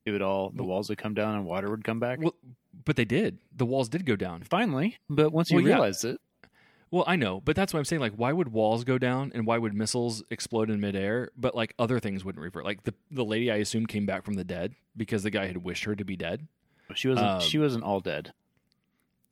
[0.05, 2.21] it would all the walls would come down and water would come back.
[2.21, 2.35] Well,
[2.85, 3.39] but they did.
[3.57, 4.43] The walls did go down.
[4.43, 6.11] Finally, but once you Well, yeah.
[6.11, 6.21] it,
[6.91, 8.01] Well, I know, but that's what I'm saying.
[8.01, 11.31] Like, why would walls go down and why would missiles explode in midair?
[11.37, 12.65] But like other things wouldn't revert.
[12.65, 15.59] Like the the lady, I assume, came back from the dead because the guy had
[15.59, 16.47] wished her to be dead.
[16.95, 18.33] she wasn't Um, she wasn't all dead.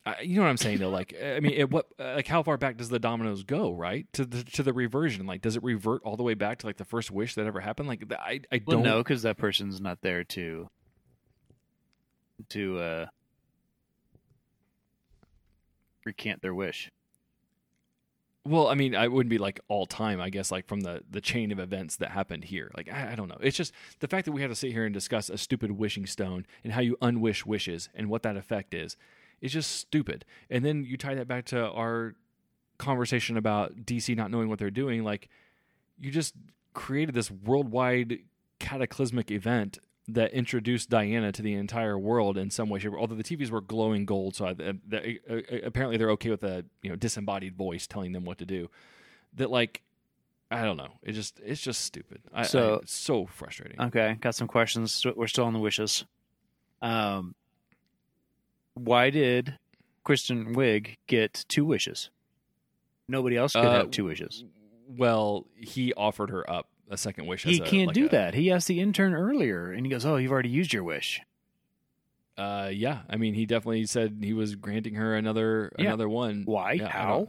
[0.05, 0.91] I, you know what I'm saying though?
[0.91, 3.73] Like, I mean, it, what like how far back does the dominoes go?
[3.73, 5.27] Right to the to the reversion.
[5.27, 7.61] Like, does it revert all the way back to like the first wish that ever
[7.61, 7.89] happened?
[7.89, 10.69] Like, I I Well, don't know because that person's not there to
[12.49, 13.07] to uh
[16.05, 16.91] recant their wish.
[18.45, 21.21] Well, I mean, I wouldn't be like all time, I guess, like from the the
[21.21, 22.73] chain of events that happened here.
[22.77, 23.39] Like, I, I don't know.
[23.41, 26.07] It's just the fact that we have to sit here and discuss a stupid wishing
[26.07, 28.97] stone and how you unwish wishes and what that effect is.
[29.43, 30.25] It's just stupid.
[30.49, 32.15] And then you tie that back to our
[32.79, 35.05] conversation about DC not knowing what they're doing.
[35.05, 35.29] Like,
[36.01, 36.35] you just
[36.73, 38.21] created this worldwide
[38.59, 39.79] cataclysmic event
[40.09, 42.93] that introduced Diana to the entire world in some way, shape.
[42.97, 46.31] Although the TVs were glowing gold, so I, uh, that- uh, uh, apparently they're okay
[46.31, 48.69] with a you know disembodied voice telling them what to do.
[49.35, 49.83] That like,
[50.51, 50.93] I don't know.
[51.03, 52.21] It just it's just stupid.
[52.33, 53.81] I, So- I, it's so frustrating.
[53.81, 55.05] Okay, got some questions.
[55.17, 56.05] We're still on the wishes.
[56.81, 57.35] Um,
[58.75, 59.59] why did
[60.05, 62.11] Kristen Wiig get two wishes?
[63.09, 64.45] Nobody else could Uh, have two wishes.
[64.87, 67.45] well, he offered her up a second wish.
[67.45, 68.35] He as a- can't like do a- that.
[68.35, 71.21] He asked the intern earlier, and he goes, "Oh, you've already used your wish."
[72.37, 73.03] Uh, yeah.
[73.11, 75.87] I mean, he definitely said he was granting her another Yeah.
[75.87, 76.45] another one.
[76.45, 76.73] Why?
[76.73, 77.29] Yeah, How?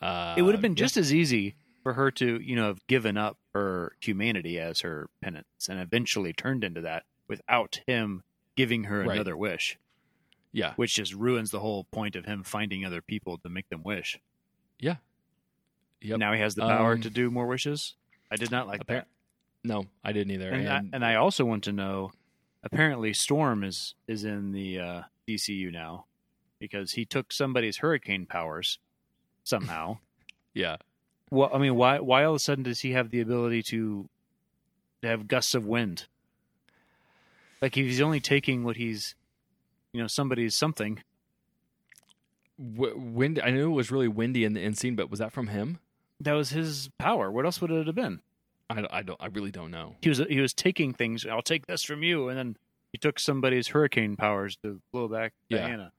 [0.00, 0.76] Uh, it would have been yeah.
[0.76, 5.08] just as easy for her to, you know, have given up her humanity as her
[5.20, 8.22] penance, and eventually turned into that without him
[8.56, 9.14] giving her Right.
[9.16, 9.78] another wish,
[10.52, 10.72] yeah.
[10.76, 14.18] which just ruins the whole point of him finding other people to make them wish.
[14.78, 14.96] Yeah.
[16.02, 16.18] Yep.
[16.18, 17.94] Now he has the power Um, to do more wishes.
[18.30, 19.06] I did not like Appar- that.
[19.62, 20.50] No, I didn't either.
[20.50, 22.12] And, And, I, and I also want to know.
[22.62, 26.04] Apparently, Storm is is in the uh, DCU now
[26.58, 28.78] because he took somebody's hurricane powers
[29.44, 29.98] somehow.
[30.54, 30.76] yeah.
[31.30, 34.08] well, I mean, why why all of a sudden does he have the ability to,
[35.02, 36.06] to have gusts of wind?
[37.62, 39.14] Like he's only taking what he's,
[39.92, 41.02] you know, somebody's something.
[42.58, 43.40] Wind.
[43.42, 45.78] I knew it was really windy in the end scene, but was that from him?
[46.20, 47.30] That was his power.
[47.30, 48.20] What else would it have been?
[48.68, 49.20] I, I don't.
[49.20, 49.94] I really don't know.
[50.02, 51.24] He was he was taking things.
[51.26, 52.56] I'll take this from you, and then
[52.92, 55.58] he took somebody's hurricane powers to blow back Yeah.
[55.66, 55.92] Diana.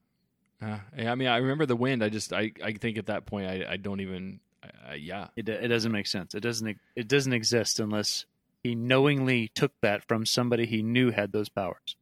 [0.62, 2.04] Uh, yeah, I mean, I remember the wind.
[2.04, 4.40] I just, I, I think at that point, I, I don't even.
[4.64, 6.36] Uh, yeah, It it doesn't make sense.
[6.36, 8.28] It doesn't it doesn't exist unless
[8.64, 11.96] he knowingly took that from somebody he knew had those powers.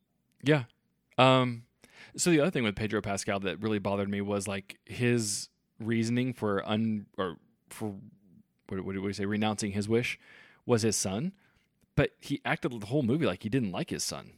[0.44, 0.64] Yeah.
[1.18, 1.64] Um,
[2.20, 5.50] so the other thing with Pedro Pascal that really bothered me was like his
[5.80, 7.38] reasoning for un or
[7.70, 7.96] for
[8.68, 10.20] what, what we say renouncing his wish
[10.66, 11.34] was his son,
[11.96, 14.34] but he acted the whole movie like he didn't like his son.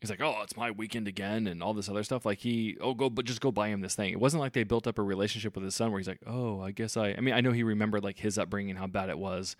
[0.00, 2.26] He's like, oh, it's my weekend again, and all this other stuff.
[2.26, 4.12] Like he, oh, go, but just go buy him this thing.
[4.12, 6.60] It wasn't like they built up a relationship with his son where he's like, oh,
[6.60, 7.14] I guess I.
[7.16, 9.56] I mean, I know he remembered like his upbringing, how bad it was.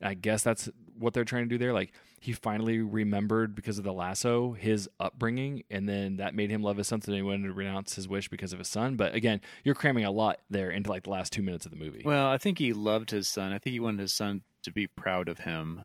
[0.00, 1.74] I guess that's what they're trying to do there.
[1.74, 1.92] Like
[2.24, 6.78] he finally remembered because of the lasso his upbringing, and then that made him love
[6.78, 7.02] his son.
[7.02, 8.96] So he wanted to renounce his wish because of his son.
[8.96, 11.76] But again, you're cramming a lot there into like the last two minutes of the
[11.76, 12.00] movie.
[12.02, 13.52] Well, I think he loved his son.
[13.52, 15.82] I think he wanted his son to be proud of him,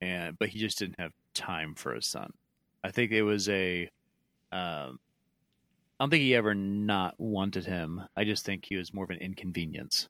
[0.00, 2.32] and but he just didn't have time for his son.
[2.84, 3.90] I think it was a.
[4.52, 5.00] Um,
[5.98, 8.02] I don't think he ever not wanted him.
[8.16, 10.08] I just think he was more of an inconvenience.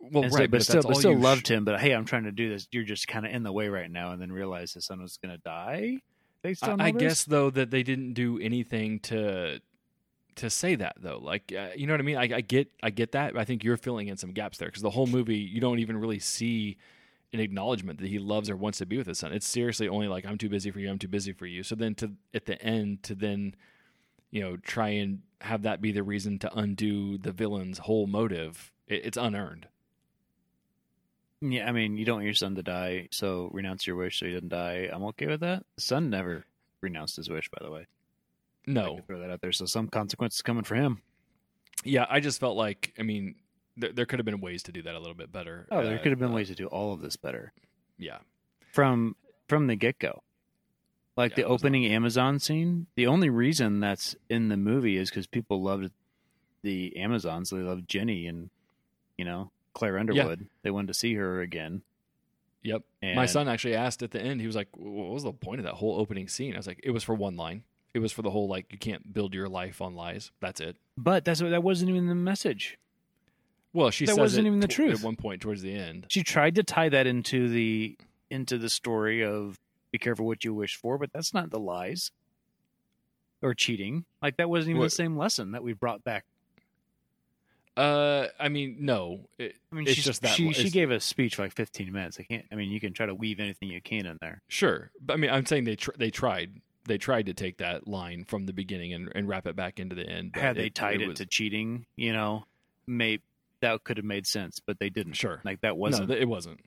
[0.00, 1.64] Well, And so- right, but still, but still you sh- loved him.
[1.64, 2.68] But hey, I'm trying to do this.
[2.70, 5.16] You're just kind of in the way right now, and then realize his son was
[5.16, 5.98] going to die.
[6.42, 9.60] Based on I, I guess though that they didn't do anything to
[10.36, 11.18] to say that though.
[11.18, 12.16] Like uh, you know what I mean?
[12.16, 13.34] I, I get I get that.
[13.34, 15.80] But I think you're filling in some gaps there because the whole movie you don't
[15.80, 16.76] even really see
[17.32, 19.32] an acknowledgement that he loves or wants to be with his son.
[19.32, 20.88] It's seriously only like I'm too busy for you.
[20.88, 21.62] I'm too busy for you.
[21.64, 23.54] So then to at the end to then
[24.30, 28.70] you know try and have that be the reason to undo the villain's whole motive.
[28.86, 29.66] It, it's unearned.
[31.40, 34.26] Yeah, I mean, you don't want your son to die, so renounce your wish so
[34.26, 34.88] he doesn't die.
[34.92, 35.64] I'm okay with that.
[35.76, 36.44] The son never
[36.80, 37.86] renounced his wish, by the way.
[38.66, 39.52] No, throw that out there.
[39.52, 41.00] So some consequences coming for him.
[41.84, 43.36] yeah, I just felt like I mean
[43.76, 45.66] there, there could have been ways to do that a little bit better.
[45.70, 47.52] Oh, there Uh, could have been uh, ways to do all of this better
[47.98, 48.18] Yeah.
[48.72, 49.14] from
[49.48, 50.22] from the get go.
[51.16, 52.88] Like Yeah, the opening Amazon scene.
[52.96, 55.90] The only reason that's in the movie is because people loved
[56.62, 57.50] the Amazons.
[57.50, 58.50] They loved Jenny and
[59.16, 60.48] you know Claire Underwood.
[60.62, 61.82] They wanted to see her again.
[62.64, 62.82] Yep.
[63.02, 64.40] My son actually asked at the end.
[64.40, 66.80] He was like, "What was the point of that whole opening scene?" I was like,
[66.82, 67.62] "It was for one line.
[67.94, 70.32] It was for the whole like you can't build your life on lies.
[70.40, 72.76] That's it." But that's that wasn't even the message.
[73.72, 74.98] Well, she That says wasn't it even the tw- truth.
[74.98, 76.06] at one point towards the end.
[76.08, 77.96] She tried to tie that into the
[78.30, 79.58] into the story of
[79.92, 82.10] be careful what you wish for, but that's not the lies
[83.40, 84.04] or cheating.
[84.20, 86.24] Like that wasn't even What- the same lesson that we brought back.
[87.78, 90.32] Uh, I mean, no, it, I mean, it's just that.
[90.32, 92.18] she she gave a speech for like 15 minutes.
[92.18, 92.44] I can't.
[92.50, 94.42] I mean, you can try to weave anything you can in there.
[94.48, 97.86] sure, but I mean, I'm saying they tr- they tried they tried to take that
[97.86, 100.32] line from the beginning and, and wrap it back into the end.
[100.34, 102.44] Had they tied it, was- to cheating, you know,
[102.86, 103.20] may
[103.60, 105.14] that could have made sense, but they didn't.
[105.14, 105.40] Sure.
[105.44, 106.08] like that wasn't.
[106.08, 106.60] th- it wasn't.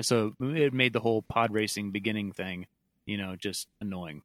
[0.00, 2.66] so it made the whole pod racing beginning thing,
[3.06, 4.22] you know, just annoying.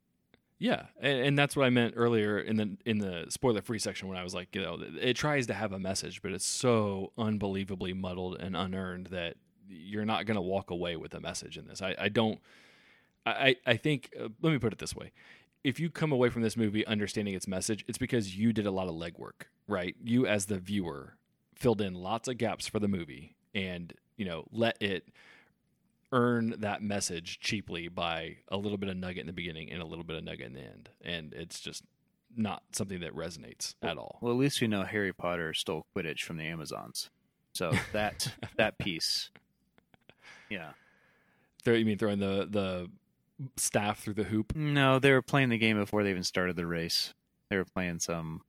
[0.59, 4.07] Yeah, and, and that's what I meant earlier in the in the spoiler free section
[4.07, 7.11] when I was like, you know, it tries to have a message, but it's so
[7.17, 9.35] unbelievably muddled and unearned that
[9.69, 11.81] you're not going to walk away with a message in this.
[11.81, 12.39] I, I don't.
[13.25, 14.11] I I think.
[14.19, 15.11] Uh, let me put it this way:
[15.63, 18.71] if you come away from this movie understanding its message, it's because you did a
[18.71, 19.95] lot of legwork, right?
[20.03, 21.17] You as the viewer
[21.55, 25.09] filled in lots of gaps for the movie, and you know let it
[26.11, 29.85] earn that message cheaply by a little bit of nugget in the beginning and a
[29.85, 30.89] little bit of nugget in the end.
[31.03, 31.83] And it's just
[32.35, 34.19] not something that resonates at all.
[34.21, 37.09] Well, at least we know Harry Potter stole Quidditch from the Amazons.
[37.53, 39.31] So that that piece,
[40.49, 40.71] yeah.
[41.63, 42.89] Throw, you mean throwing the, the
[43.57, 44.55] staff through the hoop?
[44.55, 47.13] No, they were playing the game before they even started the race.
[47.49, 48.41] They were playing some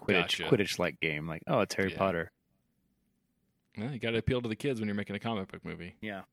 [0.00, 0.42] Quidditch Gotcha.
[0.44, 1.26] Quidditch like game.
[1.26, 1.98] Like, oh, it's Harry Yeah.
[1.98, 2.32] Potter.
[3.78, 5.94] Well, you got to appeal to the kids when you're making a comic book movie.
[6.00, 6.22] Yeah.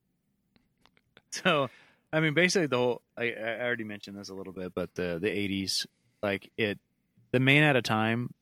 [1.31, 1.69] So,
[2.11, 3.01] I mean, basically the whole.
[3.15, 5.85] I, I already mentioned this a little bit, but the the '80s,
[6.23, 6.79] like it,
[7.31, 8.33] the man at a time,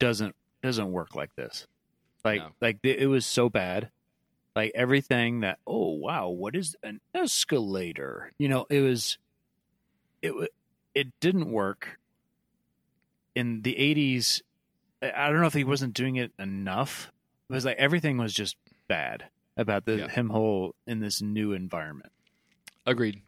[0.00, 0.34] doesn't
[0.64, 1.68] doesn't work like this.
[2.24, 2.48] Like No.
[2.60, 3.90] like it was so bad.
[4.56, 8.32] Like everything that oh wow, what is an escalator?
[8.36, 9.16] You know, it was.
[10.22, 10.32] It
[10.92, 12.00] it didn't work.
[13.36, 14.42] In the '80s,
[15.00, 17.11] I I don't know if he wasn't doing it enough.
[17.52, 18.56] It was like everything was just
[18.88, 19.24] bad
[19.58, 20.08] about the Yeah.
[20.08, 22.10] him whole in this new environment.
[22.86, 23.20] Agreed.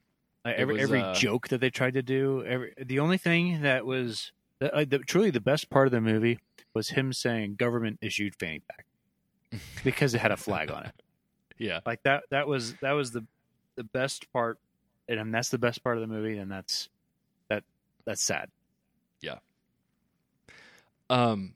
[0.45, 3.63] Like every was, every uh, joke that they tried to do, every the only thing
[3.63, 6.39] that was like, the, truly the best part of the movie
[6.73, 8.87] was him saying government issued fanny pack
[9.85, 10.95] because it had a flag on it.
[11.59, 11.81] Yeah.
[11.85, 13.25] Like that that was that was the
[13.77, 14.59] the best part,
[15.07, 16.89] and that's the best part of the movie, and that's
[17.49, 17.63] that
[18.07, 18.51] that's sad.
[19.21, 19.39] Yeah.
[21.11, 21.55] Um,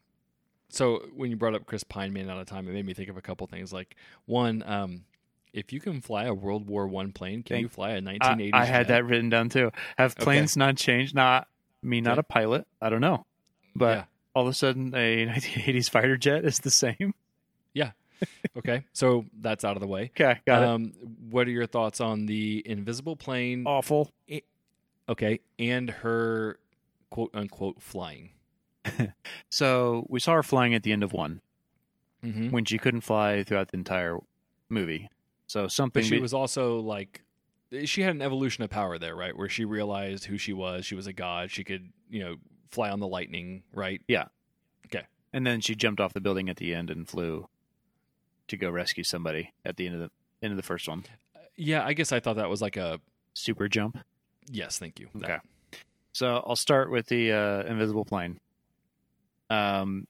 [0.69, 3.09] so when you brought up Chris Pine Man out of time, it made me think
[3.09, 3.73] of a couple things.
[3.73, 3.95] Like
[4.25, 5.03] one, um,
[5.53, 8.51] if you can fly a World War One plane, can Thank- you fly a 1980s?
[8.53, 8.93] I had jet?
[8.93, 9.71] that written down too.
[9.97, 10.23] Have Okay.
[10.23, 11.15] planes not changed?
[11.15, 11.47] Not
[11.81, 12.19] me, not Okay.
[12.19, 12.67] a pilot.
[12.81, 13.25] I don't know,
[13.75, 14.03] but Yeah.
[14.35, 17.13] all of a sudden, a 1980s fighter jet is the same.
[17.73, 17.91] Yeah.
[18.57, 20.11] okay, so that's out of the way.
[20.19, 20.67] Okay, got it.
[20.67, 20.91] um,
[21.29, 23.63] What are your thoughts on the invisible plane?
[23.65, 24.11] Awful.
[25.07, 26.59] Okay, and her
[27.09, 28.31] quote unquote flying.
[29.49, 31.41] So we saw her flying at the end of one
[32.23, 32.49] Mm-hmm.
[32.51, 34.17] when she couldn't fly throughout the entire
[34.67, 35.09] movie.
[35.47, 37.23] So something But she be- was also like,
[37.85, 39.35] she had an evolution of power there, right?
[39.37, 40.85] Where she realized who she was.
[40.85, 41.49] She was a god.
[41.49, 42.35] She could, you know,
[42.71, 44.01] fly on the lightning, right?
[44.09, 44.25] Yeah.
[44.87, 45.05] Okay.
[45.31, 47.47] And then she jumped off the building at the end and flew
[48.49, 50.09] to go rescue somebody at the end of the
[50.45, 51.05] end of the first one.
[51.55, 52.99] Yeah, I guess I thought that was like a
[53.33, 53.97] Super jump.
[54.51, 55.07] yes, thank you.
[55.15, 55.27] Okay.
[55.27, 55.45] That-
[56.11, 58.39] So I'll start with the uh, invisible plane.
[59.49, 60.07] Um,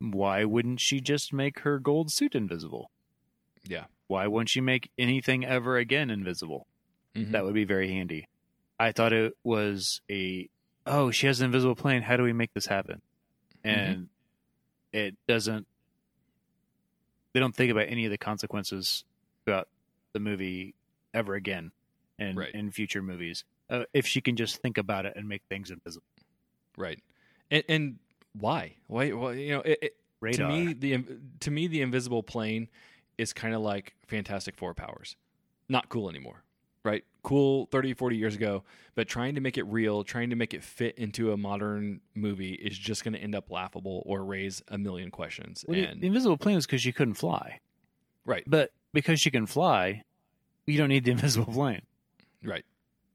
[0.00, 2.90] why wouldn't she just make her gold suit invisible?
[3.66, 3.84] Yeah.
[4.06, 6.66] Why wouldn't she make anything ever again invisible?
[7.14, 7.32] Mhm.
[7.32, 8.28] That would be very handy.
[8.78, 10.48] I thought it was a
[10.86, 12.02] oh, she has an invisible plane.
[12.02, 13.02] How do we make this happen?
[13.64, 14.08] And
[14.92, 15.66] it doesn't.
[17.34, 19.04] They don't think about any of the consequences
[19.44, 19.68] throughout
[20.12, 20.74] the movie
[21.12, 21.72] ever again,
[22.18, 22.54] and Right.
[22.54, 23.44] in future movies.
[23.68, 26.06] Uh, if she can just think about it and make things invisible.
[26.76, 27.02] right.
[27.50, 27.98] And, and
[28.38, 28.76] why?
[28.86, 29.12] Why?
[29.12, 29.96] Well, you know, it, it,
[30.34, 31.04] to me the
[31.40, 32.68] to me the invisible plane
[33.18, 35.16] is kind of like Fantastic Four powers.
[35.68, 36.44] Not cool anymore.
[36.84, 37.04] Right?
[37.22, 38.62] Cool 30 40 years ago,
[38.94, 42.52] but trying to make it real, trying to make it fit into a modern movie
[42.52, 45.64] is just going to end up laughable or raise a million questions.
[45.68, 47.60] Well, and the invisible plane was because she couldn't fly,
[48.24, 50.04] right, but because she can fly,
[50.66, 51.82] you don't need the invisible plane.
[52.42, 52.64] right.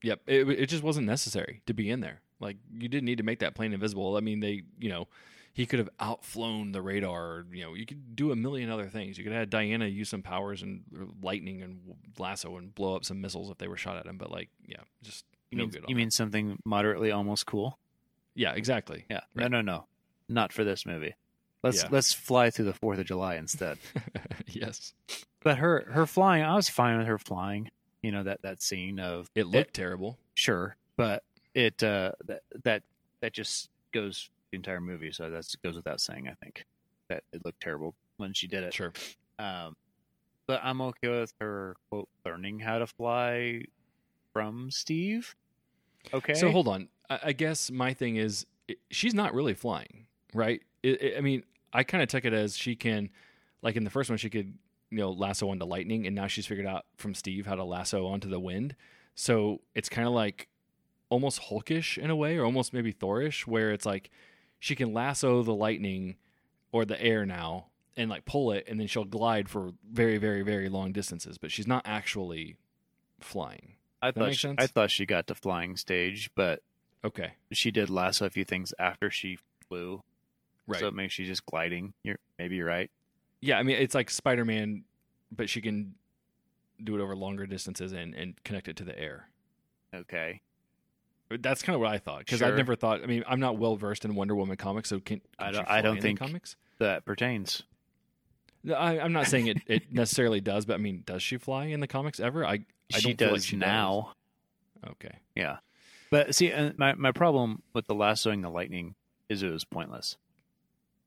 [0.03, 2.19] Yep, it it just wasn't necessary to be in there.
[2.40, 4.18] Like you didn't need to make that plane invisible.
[4.18, 5.08] I mean, they, you know,
[5.54, 7.46] he could have outflown the radar.
[7.52, 9.18] You know, you could do a million other things.
[9.18, 10.84] You could have had Diana use some powers and
[11.22, 11.80] lightning and
[12.18, 14.18] lasso and blow up some missiles if they were shot at him.
[14.18, 15.82] But like, yeah, just You no mean good.
[15.88, 15.96] you that.
[15.96, 17.78] mean something moderately almost cool?
[18.36, 19.06] yeah, exactly.
[19.12, 19.22] Yeah.
[19.36, 19.50] Right.
[19.52, 19.86] No, no, no.
[20.28, 21.14] Not for this movie.
[21.62, 21.90] Let's Yeah.
[21.92, 23.78] let's fly through the Fourth of July instead.
[24.48, 24.94] yes,
[25.44, 27.70] But her her flying, I was fine with her flying.
[28.02, 30.18] You know that that scene of it looked terrible.
[30.34, 31.24] sure, but
[31.56, 32.84] it uh that that
[33.22, 35.12] that just goes the entire movie.
[35.12, 36.28] So that goes without saying.
[36.28, 36.66] I think
[37.10, 38.74] that it looked terrible when she did it.
[38.74, 38.93] Sure.
[39.39, 39.76] Um,
[40.47, 43.64] but I'm okay with her quote learning how to fly
[44.34, 45.36] from Steve.
[46.14, 46.34] Okay.
[46.34, 46.89] So hold on.
[47.10, 50.62] I, I guess my thing is it, she's not really flying, right?
[50.82, 53.10] It, it- I mean, I kind of took it as she can,
[53.62, 54.54] like in the first one, she could
[54.91, 58.06] you know lasso onto lightning, and now she's figured out from Steve how to lasso
[58.06, 58.76] onto the wind.
[59.16, 60.47] So it's kind of like
[61.14, 64.09] almost Hulkish in a way, or almost maybe Thorish, where it's like
[64.59, 66.16] she can lasso the lightning
[66.72, 70.41] or the air now and like pull it, and then she'll glide for very, very,
[70.41, 72.57] very long distances, but she's not actually
[73.20, 73.76] flying.
[74.01, 74.55] I that thought she, sense?
[74.57, 76.61] I thought she got to flying stage, but
[77.05, 79.38] Okay, she did lasso a few things after she
[79.68, 80.01] flew.
[80.68, 80.80] right.
[80.80, 81.93] So maybe she's just gliding.
[82.03, 82.89] You're maybe you're right.
[83.41, 84.86] Yeah, I mean it's like Spider Man,
[85.32, 85.95] but she can
[86.84, 89.30] do it over longer distances and, and connect it to the air.
[89.93, 90.41] Okay.
[91.30, 92.55] That's kind of what I thought because Sure.
[92.55, 93.01] never thought.
[93.03, 95.67] I mean, I'm not well versed in Wonder Woman comics, so can, can I don't-
[95.69, 96.55] I don't in think- comics.
[96.80, 97.63] That pertains.
[98.63, 101.65] No, I, I'm not saying it, it necessarily does, but I mean, does she fly
[101.65, 102.45] in the comics ever?
[102.45, 104.13] I I she don't feel does like she now.
[104.84, 104.91] Does.
[104.91, 105.57] Okay, Yeah.
[106.09, 108.95] But see, uh, my my problem with the lassoing the lightning
[109.30, 110.17] is it was pointless.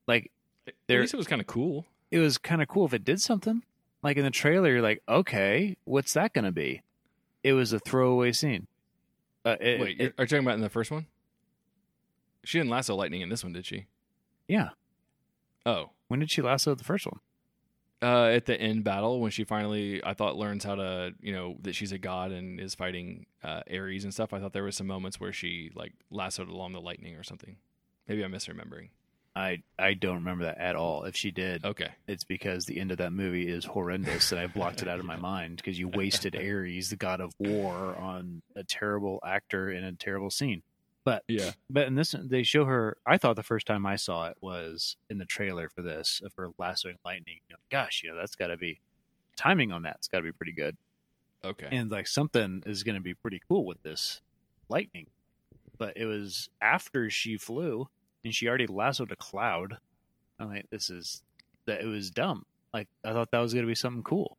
[0.08, 0.30] Like
[0.66, 1.86] at least it was kind of cool.
[2.10, 3.62] it was kind of cool if it did something.
[4.02, 6.82] Like in the trailer, you're like, okay, what's that going to be?
[7.44, 8.66] It was a throwaway scene.
[9.46, 11.06] Uh, it, Wait, it- you're, are you talking about in the first one?
[12.44, 13.86] She didn't lasso lightning in this one, did she?
[14.48, 14.70] yeah.
[15.64, 17.18] Oh, When did she lasso the first one?
[18.02, 21.56] uh, at the end battle when she finally I thought learns how to you know
[21.62, 24.32] that she's a god and is fighting uh, Ares and stuff.
[24.34, 27.56] I thought there was some moments where she like lassoed along the lightning or something.
[28.06, 28.90] Maybe I'm misremembering.
[29.36, 31.04] I I don't remember that at all.
[31.04, 34.46] If she did, Okay, it's because the end of that movie is horrendous and I
[34.46, 38.40] blocked it out of my mind because you wasted Ares, the god of war, on
[38.56, 40.62] a terrible actor in a terrible scene.
[41.04, 42.96] But yeah, but in this, they show her.
[43.06, 46.32] I thought the first time I saw it was in the trailer for this of
[46.36, 47.40] her lassoing lightning.
[47.48, 48.80] You know, gosh, you know that's got to be
[49.36, 49.96] timing on that.
[49.98, 50.76] It's got to be pretty good,
[51.44, 54.22] okay, and like something is going to be pretty cool with this
[54.70, 55.06] lightning.
[55.78, 57.88] But it was after she flew
[58.26, 59.78] and she already lassoed a cloud.
[60.40, 61.22] I'm like, this is
[61.66, 62.44] that it was dumb.
[62.74, 64.36] Like I thought that was going to be something cool.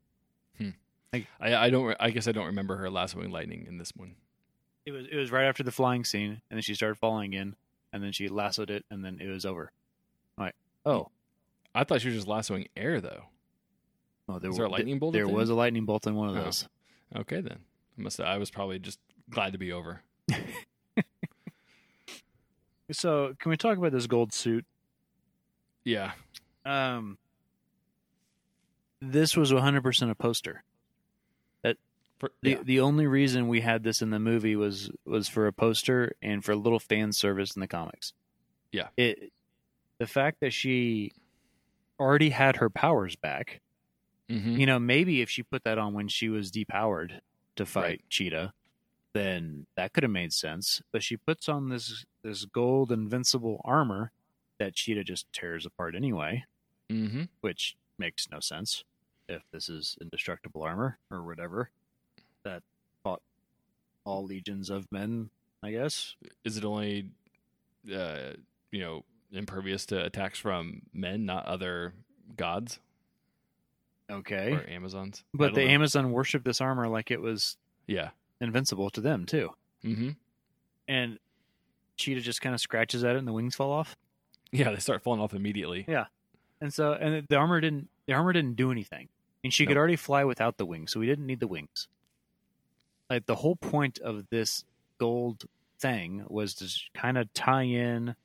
[0.57, 0.69] Hmm.
[1.13, 1.25] I
[1.55, 4.15] I don't I guess I don't remember her lassoing lightning in this one.
[4.85, 7.55] It was it was right after the flying scene, and then she started falling in,
[7.93, 9.71] and then she lassoed it, and then it was over.
[10.37, 11.07] I'm like, oh,
[11.73, 13.23] I thought she was just lassoing air though.
[14.29, 16.29] oh there, Was there a lightning bolt There the was a lightning bolt in one
[16.29, 16.43] of Oh.
[16.43, 16.67] those.
[17.15, 17.59] Okay then,
[17.97, 20.01] I must I was probably just glad to be over.
[22.91, 24.65] So, can we talk about this gold suit?
[25.83, 26.13] Yeah,
[26.65, 27.17] Um,
[29.01, 30.63] this was 100% a poster.
[31.63, 31.77] That
[32.19, 32.63] For, The yeah.
[32.63, 36.43] the only reason we had this in the movie was was for a poster and
[36.43, 38.13] for a little fan service in the comics.
[38.71, 38.89] Yeah.
[38.97, 39.31] It
[39.99, 41.11] the fact that she
[41.99, 43.61] already had her powers back.
[44.29, 44.59] Mhm.
[44.59, 47.21] You know, maybe if she put that on when she was depowered
[47.55, 48.09] to fight Right.
[48.09, 48.53] Cheetah,
[49.13, 50.81] then that could have made sense.
[50.91, 54.11] But she puts on this this gold invincible armor
[54.59, 56.43] that Cheetah just tears apart anyway,
[56.89, 57.29] Mhm.
[57.39, 58.83] which makes no sense
[59.29, 61.71] if this is indestructible armor or whatever
[62.43, 62.63] that
[63.03, 63.21] fought
[64.03, 65.29] all legions of men,
[65.63, 66.15] I guess.
[66.43, 67.11] Is it only,
[67.93, 68.33] uh,
[68.71, 71.93] you know, impervious to attacks from men, not other
[72.35, 72.79] gods
[74.09, 74.53] Okay.
[74.53, 75.23] or Amazons?
[75.33, 75.67] But the know.
[75.67, 77.57] Amazon worshipped this armor like it was
[77.87, 78.11] Yeah.
[78.41, 79.55] invincible to them too.
[79.81, 80.11] hmm
[80.89, 81.19] And
[81.97, 83.95] Cheetah just kind of scratches at it and the wings fall off.
[84.51, 85.85] Yeah, they start falling off immediately.
[85.87, 86.05] Yeah,
[86.61, 89.09] and so and the armor didn't the armor didn't do anything.
[89.43, 91.87] And she could already fly without the wings, so we didn't need the wings.
[93.09, 94.63] Like the whole point of this
[94.97, 95.45] gold
[95.79, 96.69] thing was to
[96.99, 98.15] kind of tie in,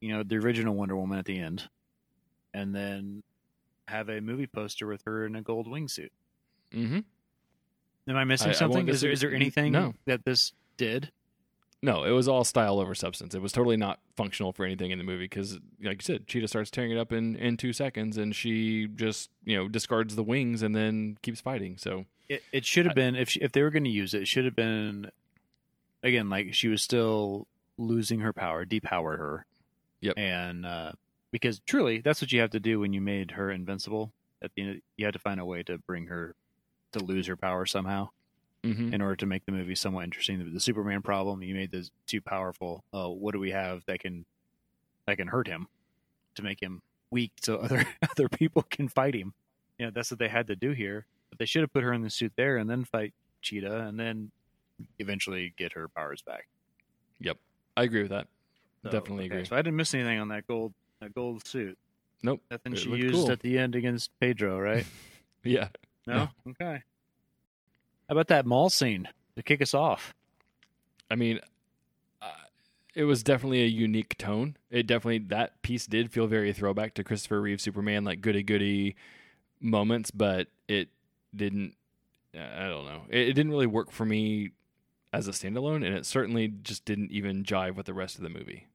[0.00, 1.68] you know, the original Wonder Woman at the end,
[2.52, 3.22] and then
[3.88, 6.10] have a movie poster with her in a gold wingsuit.
[6.72, 6.98] Mm hmm
[8.08, 8.88] Am I missing I- I something?
[8.88, 9.94] Is there is there anything No.
[10.06, 11.10] that this did?
[11.82, 13.34] No, it was all style over substance.
[13.34, 16.48] It was totally not functional for anything in the movie because, like you said, Cheetah
[16.48, 20.22] starts tearing it up in, in two seconds, and she just you know discards the
[20.22, 21.76] wings and then keeps fighting.
[21.76, 24.22] So It, it should have been if she, if they were going to use it,
[24.22, 25.10] it should have been
[26.02, 27.46] again like she was still
[27.76, 29.46] losing her power, depower her.
[30.00, 30.14] Yep.
[30.16, 30.92] And uh,
[31.30, 34.12] because truly, that's what you have to do when you made her invincible.
[34.42, 36.34] At the end, you had to find a way to bring her
[36.92, 38.10] to lose her power somehow
[38.74, 38.92] mhm.
[38.92, 40.38] in order to make the movie somewhat interesting.
[40.38, 42.84] The, the Superman problem, you made this too powerful.
[42.92, 44.24] Uh, what do we have that can
[45.06, 45.68] that can hurt him
[46.34, 49.34] to make him weak so other other people can fight him?
[49.78, 51.06] You know, that's what they had to do here.
[51.30, 53.12] But they should have put her in the suit there and then fight
[53.42, 54.30] Cheetah and then
[54.98, 56.46] eventually get her powers back.
[57.20, 57.38] yep,
[57.76, 58.28] I agree with that.
[58.82, 59.44] So, Definitely okay, agree.
[59.46, 61.76] So I didn't miss anything on that gold that gold suit.
[62.22, 62.40] Nope.
[62.50, 63.30] Nothing It she used cool.
[63.30, 64.86] at the end against Pedro, right?
[65.44, 65.68] Yeah,
[66.08, 66.28] No?
[66.48, 66.82] Okay.
[68.08, 70.14] How about that mall scene to kick us off?
[71.10, 71.40] I mean,
[72.22, 72.30] uh,
[72.94, 74.56] it was definitely a unique tone.
[74.70, 78.96] It definitely that piece did feel very throwback to Christopher Reeve Superman, like goody goody
[79.60, 80.88] moments, but it
[81.34, 81.74] didn't.
[82.34, 83.02] I don't know.
[83.08, 84.50] It, it didn't really work for me
[85.12, 88.28] as a standalone, and it certainly just didn't even jive with the rest of the
[88.28, 88.68] movie.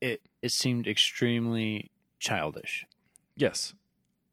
[0.00, 2.86] It it seemed extremely childish.
[3.36, 3.74] Yes,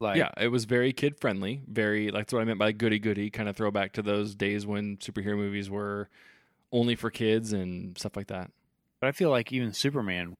[0.00, 1.60] Like yeah, it was very kid friendly.
[1.68, 4.66] Very like that's what I meant by goody goody, kind of throwback to those days
[4.66, 6.08] when superhero movies were
[6.72, 8.50] only for kids and stuff like that.
[9.00, 10.36] But I feel like even Superman,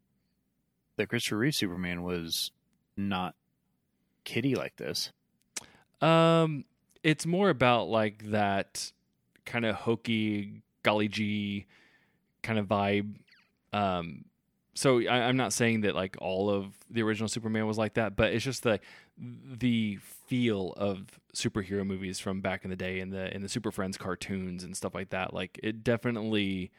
[0.96, 2.52] the Christopher Reeve Superman, was
[2.96, 3.34] not
[4.24, 5.12] kiddie like this.
[6.00, 6.64] Um,
[7.02, 8.92] it's more about like that
[9.44, 11.66] kind of hokey, golly gee
[12.42, 13.16] kind of vibe.
[13.72, 14.24] Um,
[14.80, 18.16] so I, I'm not saying that like all of the original Superman was like that,
[18.16, 18.80] but it's just the
[19.18, 23.70] the feel of superhero movies from back in the day and the in the Super
[23.70, 25.34] Friends cartoons and stuff like that.
[25.34, 26.70] Like it definitely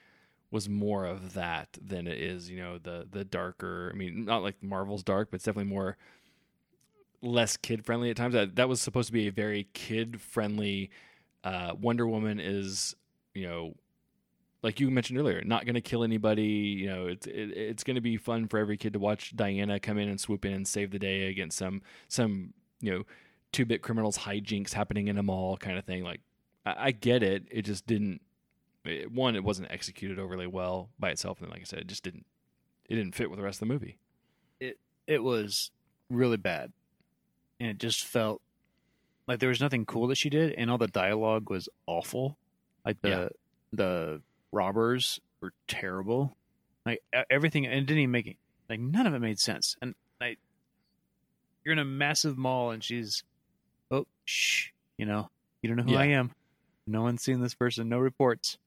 [0.49, 3.91] was more of that than it is, you know, the the darker.
[3.93, 5.95] I mean, not like Marvel's dark, but it's definitely more
[7.21, 8.33] less kid friendly at times.
[8.33, 10.89] That that was supposed to be a very kid friendly.
[11.43, 12.95] Uh, Wonder Woman is,
[13.35, 13.75] you know,
[14.63, 16.43] like you mentioned earlier, not going to kill anybody.
[16.43, 19.79] You know, it's it, it's going to be fun for every kid to watch Diana
[19.79, 23.03] come in and swoop in and save the day against some some you know
[23.51, 26.03] two bit criminals hijinks happening in a mall kind of thing.
[26.03, 26.21] Like
[26.65, 28.21] I, I get it, it just didn't.
[28.85, 32.03] It, one, it wasn't executed overly well by itself, and like I said, it just
[32.03, 32.25] didn't.
[32.89, 33.97] It didn't fit with the rest of the movie.
[35.07, 35.71] It was
[36.09, 36.71] really bad,
[37.59, 38.41] and it just felt
[39.27, 42.37] like there was nothing cool that she did, and all the dialogue was awful.
[42.85, 43.29] Like the Yeah.
[43.73, 44.21] the
[44.51, 46.35] robbers were terrible.
[46.85, 48.37] Like everything, and it didn't even make it.
[48.69, 49.75] Like none of it made sense.
[49.81, 50.39] And like
[51.63, 53.23] you're in a massive mall, and she's
[53.91, 55.29] oh shh, you know,
[55.61, 55.99] you don't know who Yeah.
[55.99, 56.31] I am.
[56.87, 57.89] No one's seen this person.
[57.89, 58.57] No reports.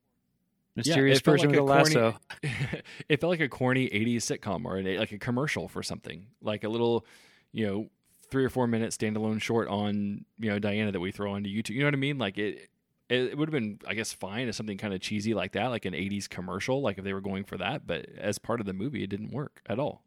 [0.76, 4.64] Mysterious felt person like with a a corny- it felt like a corny 80s sitcom
[4.64, 7.06] or a, like a commercial for something like a little
[7.52, 7.86] you know
[8.30, 11.70] three or four minute standalone short on you know diana that we throw onto youtube
[11.70, 12.68] you know what i mean like it
[13.08, 15.66] it, it would have been i guess fine as something kind of cheesy like that
[15.68, 18.66] like an 80s commercial like if they were going for that but as part of
[18.66, 20.02] the movie it didn't work at all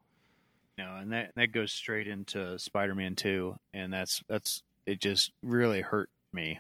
[0.77, 5.81] No, and that that goes straight into Spider-Man 2 and that's that's it just really
[5.81, 6.59] hurt me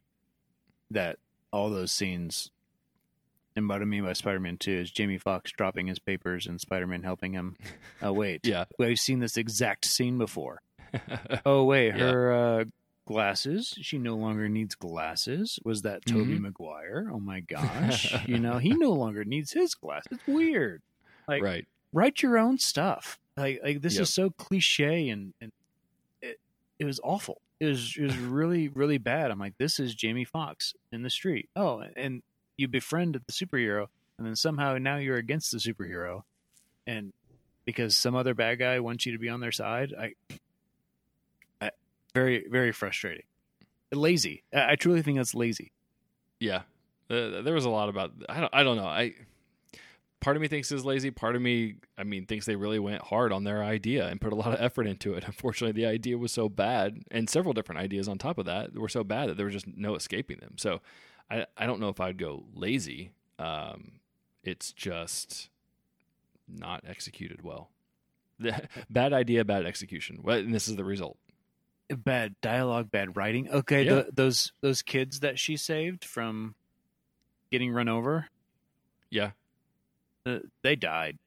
[0.91, 1.17] that
[1.51, 2.51] all those scenes
[3.55, 7.01] and what I mean by Spider-Man 2 is Jamie Foxx dropping his papers and Spider-Man
[7.03, 7.55] helping him.
[8.01, 8.41] Oh wait.
[8.45, 10.61] yeah We've seen this exact scene before.
[11.45, 12.11] Oh wait, Yeah.
[12.11, 12.65] her uh
[13.07, 13.73] glasses.
[13.81, 15.59] She no longer needs glasses.
[15.65, 16.41] Was that Tobey Mhm.
[16.41, 17.09] Maguire?
[17.11, 18.13] Oh my gosh.
[18.27, 20.07] you know, he no longer needs his glasses.
[20.11, 20.81] It's weird.
[21.27, 21.67] Like right.
[21.93, 23.17] write your own stuff.
[23.35, 24.01] Like like this Yep.
[24.03, 25.51] is so cliche and, and
[26.21, 26.39] it,
[26.79, 27.41] it was awful.
[27.59, 29.31] It was it was really, really bad.
[29.31, 31.49] I'm like, this is Jamie Foxx in the street.
[31.55, 32.21] Oh, and
[32.57, 33.87] you befriend the superhero
[34.17, 36.23] and then somehow now you're against the superhero
[36.85, 37.13] and
[37.65, 40.13] because some other bad guy wants you to be on their side, I
[42.13, 43.25] very, very frustrating.
[43.91, 44.43] Lazy.
[44.53, 45.71] I, truly think that's lazy.
[46.39, 46.63] Yeah,
[47.09, 48.11] uh, there was a lot about.
[48.27, 48.53] I don't.
[48.53, 48.85] I don't know.
[48.85, 49.13] I
[50.19, 51.11] part of me thinks is lazy.
[51.11, 54.33] Part of me, I mean, thinks they really went hard on their idea and put
[54.33, 55.23] a lot of effort into it.
[55.27, 58.89] Unfortunately, the idea was so bad, and several different ideas on top of that were
[58.89, 60.55] so bad that there was just no escaping them.
[60.57, 60.81] So,
[61.31, 63.11] I I don't know if I'd go lazy.
[63.39, 63.99] Um,
[64.43, 65.49] it's just
[66.47, 67.69] not executed well.
[68.89, 70.21] bad idea, bad execution.
[70.25, 71.17] And this is the result.
[71.89, 73.49] Bad dialogue, bad writing.
[73.49, 73.93] Okay, Yeah.
[73.95, 76.55] the, those those kids that she saved from
[77.51, 78.27] getting run over,
[79.09, 79.31] Yeah,
[80.25, 81.17] uh, they died.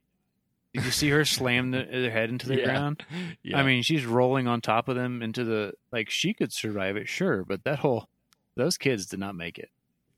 [0.75, 2.65] Did you see her slam the, their head into the Yeah.
[2.65, 3.05] ground?
[3.43, 3.59] yeah.
[3.59, 7.09] I mean, she's rolling on top of them into the like she could survive it,
[7.09, 8.09] sure, but that whole
[8.57, 9.71] those kids did not make it.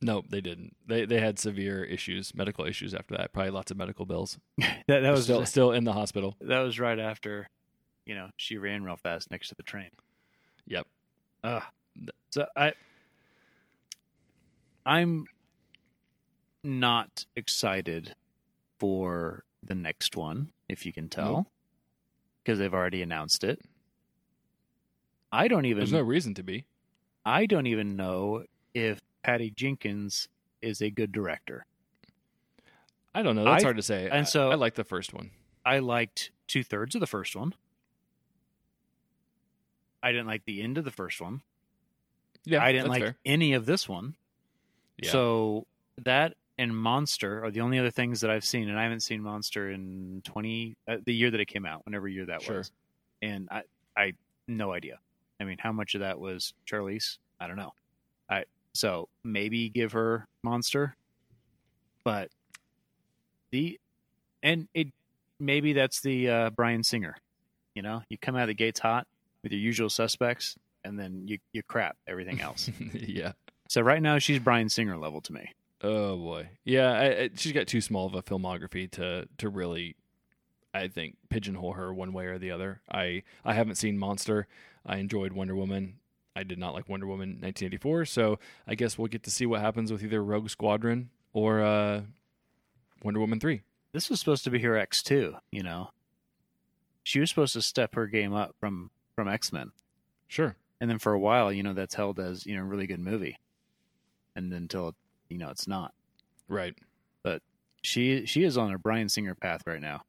[0.05, 0.75] Nope, they didn't.
[0.89, 3.33] They they had severe issues, medical issues after that.
[3.33, 4.39] Probably lots of medical bills.
[4.89, 6.37] That that was still still in the hospital.
[6.41, 7.49] that was right after,
[8.05, 9.91] you know, she ran real fast next to the train.
[10.67, 10.87] Yep.
[11.45, 11.63] Ugh.
[12.31, 12.73] So I,
[14.87, 15.27] I'm
[16.65, 18.15] not excited
[18.79, 21.47] for the next one, if you can tell,
[22.43, 23.61] because they've already announced it.
[25.31, 25.79] I don't even.
[25.79, 26.67] There's no reason to be.
[27.25, 28.45] I don't even know
[28.75, 30.29] if Patty Jenkins
[30.61, 31.65] is a good director.
[33.15, 33.45] I don't know.
[33.45, 34.09] That's I- hard to say.
[34.11, 35.31] and so- I, I like the first one.
[35.65, 37.55] I liked two thirds of the first one.
[40.03, 41.43] I didn't like the end of the first one.
[42.45, 43.17] Yeah, I didn't like fair.
[43.25, 44.15] any of this one.
[44.99, 45.11] Yeah.
[45.11, 45.67] So
[45.99, 49.23] that and Monster are the only other things that I've seen, and I haven't seen
[49.23, 52.59] Monster in twenty uh, the year that it came out, whenever year that Sure.
[52.59, 52.73] was.
[53.21, 53.63] And I,
[53.97, 54.13] I
[54.49, 54.99] no idea.
[55.41, 57.19] I mean, how much of that was Charlize?
[57.41, 57.75] I don't know.
[58.29, 58.45] I
[58.75, 60.97] so maybe give her Monster,
[62.05, 62.31] but
[63.51, 63.79] the
[64.43, 64.89] and it
[65.39, 67.17] maybe that's the uh, Bryan Singer.
[67.75, 69.07] You know, you come out of the gates hot
[69.43, 72.71] with your usual suspects, and then you you crap everything else.
[72.93, 73.33] yeah.
[73.69, 75.51] So right now she's Bryan Singer level to me.
[75.83, 76.49] Oh boy.
[76.65, 76.93] Yeah.
[76.93, 79.97] I, I, she's got too small of a filmography to to really,
[80.73, 82.81] I think, pigeonhole her one way or the other.
[82.91, 84.47] I I haven't seen Monster.
[84.85, 85.99] I enjoyed Wonder Woman.
[86.35, 88.07] I did not like Wonder Woman 1984.
[88.07, 92.03] So I guess we'll get to see what happens with either Rogue Squadron or uh,
[93.03, 93.63] Wonder Woman 3.
[93.93, 95.91] This was supposed to be her X two, you know.
[97.03, 98.91] She was supposed to step her game up from
[99.23, 99.71] from X Men,
[100.27, 100.57] Sure.
[100.81, 102.99] and then for a while, you know, that's held as you know a really good
[103.01, 103.39] movie,
[104.35, 104.95] and until
[105.29, 105.95] you know it's not.
[106.49, 106.75] Right.
[107.23, 107.41] But
[107.83, 110.03] she she is on a Bryan Singer path right now.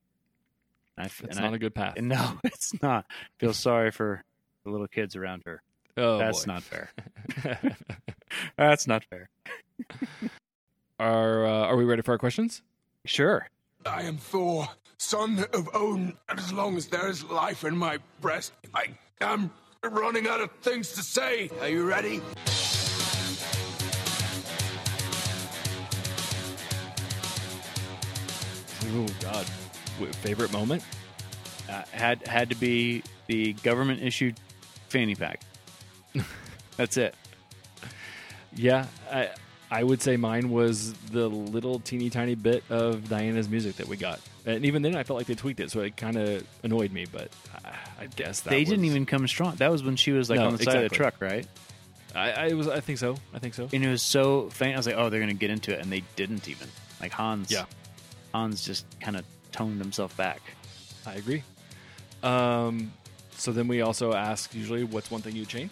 [0.98, 2.00] And I, f- It's not I- a good path.
[2.02, 3.06] no, it's not.
[3.38, 4.24] Feel sorry for
[4.64, 5.62] the little kids around her.
[5.98, 6.54] oh, that's boy.
[6.54, 6.90] not fair.
[8.58, 9.30] That's not fair.
[11.00, 12.64] are uh, Are we ready for our questions?
[13.06, 13.48] Sure.
[13.86, 18.00] I am Thor, son of Odin, and as long as there is life in my
[18.22, 18.88] breast, I
[19.22, 19.52] am
[19.84, 21.50] running out of things to say.
[21.62, 22.22] Are you ready?
[28.96, 29.46] Oh God.
[30.22, 30.84] Favorite moment?
[31.70, 34.40] Uh, had had to be the government issued
[34.90, 35.42] fanny pack.
[36.78, 37.16] That's it.
[38.56, 39.30] Yeah, I
[39.72, 43.98] I would say mine was the little teeny tiny bit of Diana's music that we
[43.98, 46.92] got, and even then I felt like they tweaked it, so it kind of annoyed
[46.92, 47.06] me.
[47.12, 47.32] But
[47.66, 49.56] I, I guess that they didn't even come strong.
[49.56, 51.48] That was when she was like No, on the side of the truck, right?
[52.16, 52.68] I, I was.
[52.68, 53.18] I think so.
[53.34, 53.68] I think so.
[53.74, 54.76] And it was so faint.
[54.76, 56.68] I was like, oh, they're gonna get into it, and they didn't even.
[57.02, 57.52] Like Hans.
[57.52, 57.66] Yeah.
[58.34, 60.42] Hans just kind of toned himself back.
[61.06, 61.44] I agree.
[62.22, 62.94] Um,
[63.32, 65.72] so then we also ask usually, what's one thing you change?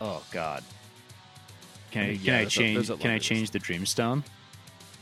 [0.00, 0.62] Oh God.
[1.94, 2.74] Can I, mean, can I a- change?
[2.74, 4.24] there's a can I change the Dreamstone?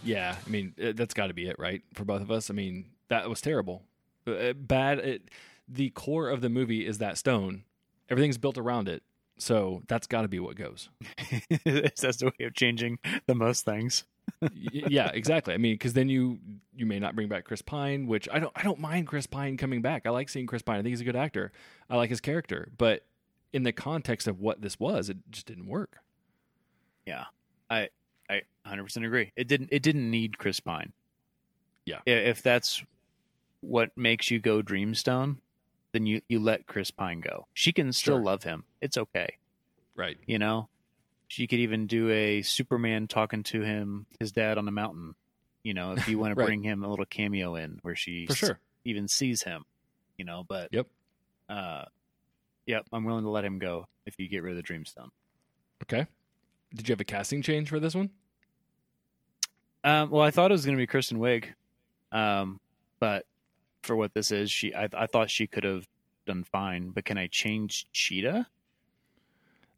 [0.04, 1.82] Yeah, I mean uh, that's got to be it, right?
[1.94, 2.50] For both of us.
[2.50, 3.82] I mean that was terrible,
[4.26, 4.98] Uh, bad.
[4.98, 5.22] It,
[5.68, 7.64] the core of the movie is that stone.
[8.10, 9.02] Everything's built around it,
[9.38, 10.90] so that's got to be what goes.
[11.64, 14.04] That's the way of changing the most things.
[14.52, 15.54] Yeah, exactly.
[15.54, 16.38] I mean, because then you
[16.76, 19.56] you may not bring back Chris Pine, which I don't I don't mind Chris Pine
[19.56, 20.04] coming back.
[20.06, 20.76] I like seeing Chris Pine.
[20.78, 21.52] I think he's a good actor.
[21.88, 23.04] I like his character, but
[23.52, 25.98] in the context of what this was, it just didn't work.
[27.06, 27.24] Yeah,
[27.70, 27.88] I
[28.30, 29.32] I 100 percent agree.
[29.36, 30.92] It didn't it didn't need Chris Pine.
[31.84, 32.00] Yeah.
[32.06, 32.82] If that's
[33.60, 35.38] what makes you go Dreamstone,
[35.92, 37.46] then you you let Chris Pine go.
[37.54, 38.22] She can still Sure.
[38.24, 38.64] love him.
[38.80, 39.36] It's okay.
[39.96, 40.16] Right.
[40.26, 40.68] You know,
[41.28, 45.14] she could even do a Superman talking to him, his dad on the mountain.
[45.64, 48.34] You know, if you want to bring him a little cameo in where she For
[48.34, 48.60] sure.
[48.84, 49.64] even sees him.
[50.16, 50.86] You know, but Yep.
[51.48, 51.84] uh,
[52.66, 55.10] yep, I'm willing to let him go if you get rid of the Dreamstone.
[55.82, 56.06] Okay.
[56.74, 58.10] Did you have a casting change for this one?
[59.84, 61.46] Um, well, I thought it was going to be Kristen Wiig,
[62.12, 62.60] um,
[63.00, 63.26] but
[63.82, 65.88] for what this is, she I, I thought she could have
[66.24, 66.90] done fine.
[66.90, 68.46] But can I change Cheetah?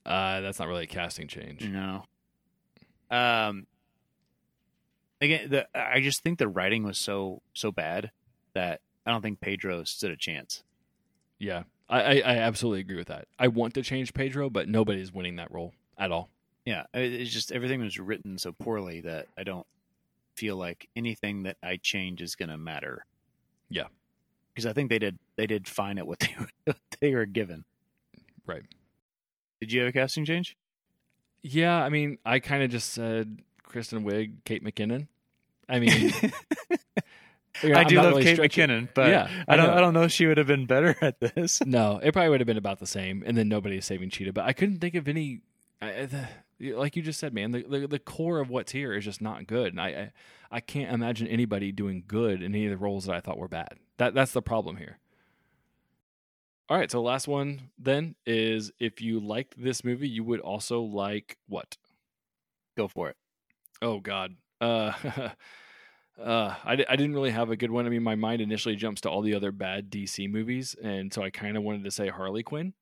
[0.04, 1.66] Uh, that's not really a casting change.
[1.66, 2.04] No.
[3.10, 3.66] Um.
[5.20, 8.10] Again, the I just think the writing was so so bad
[8.52, 10.62] that I don't think Pedro stood a chance.
[11.38, 13.26] Yeah, I, I, I absolutely agree with that.
[13.38, 16.28] I want to change Pedro, but nobody's winning that role at all.
[16.64, 19.66] Yeah, it's just everything was written so poorly that I don't
[20.36, 23.04] feel like anything that I change is going to matter.
[23.68, 23.84] Yeah.
[24.52, 26.34] because I think they did they did fine at what they
[26.64, 27.64] what they were given.
[28.46, 28.62] Right.
[29.60, 30.56] Did you have a casting change?
[31.42, 35.08] Yeah, I mean, I kind of just said Kristen Wiig, Kate McKinnon.
[35.68, 36.12] I mean,
[37.62, 39.74] I I'm do love really Kate stretching- McKinnon, but Yeah, I don't know.
[39.74, 41.64] I don't know if she would have been better at this.
[41.64, 44.32] No, it probably would have been about the same, and then nobody is saving Cheetah.
[44.32, 45.40] But I couldn't think of any.
[45.80, 46.28] I, I- the,
[46.72, 49.46] like you just said, man, the, the the core of what's here is just not
[49.46, 50.12] good, and I, I
[50.50, 53.48] I can't imagine anybody doing good in any of the roles that I thought were
[53.48, 53.78] bad.
[53.98, 54.98] That that's the problem here.
[56.68, 60.80] All right, so last one then is if you liked this movie, you would also
[60.80, 61.76] like what?
[62.76, 63.16] Go for it.
[63.82, 64.36] Oh God.
[64.62, 64.92] Uh,
[66.22, 67.84] uh, I, I didn't really have a good one.
[67.84, 71.22] I mean, my mind initially jumps to all the other bad DC movies, and so
[71.22, 72.72] I kind of wanted to say Harley Quinn,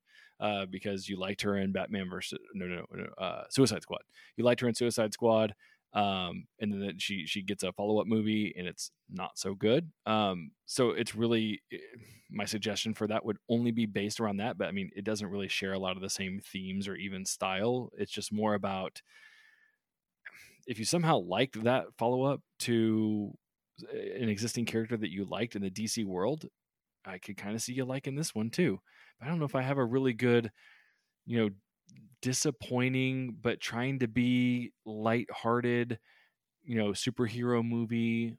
[0.43, 4.03] uh, because you liked her in Batman versus no no no, uh, Suicide Squad.
[4.37, 5.55] You liked her in Suicide Squad,
[5.95, 9.91] um, and then she she gets a follow up movie, and it's not so good.
[10.05, 11.79] Um, so it's really eh,
[12.29, 15.31] my suggestion for that would only be based around that, but I mean, it doesn't
[15.31, 17.91] really share a lot of the same themes or even style.
[17.97, 19.01] It's just more about
[20.67, 23.33] if you somehow liked that follow up to
[23.93, 26.47] an existing character that you liked in the DC world,
[27.05, 28.81] I could kind of see you liking this one too.
[29.19, 30.51] But I don't know if I have a really good,
[31.27, 31.51] you know,
[32.21, 35.99] disappointing but trying to be light-hearted,
[36.65, 38.37] you know, superhero movie.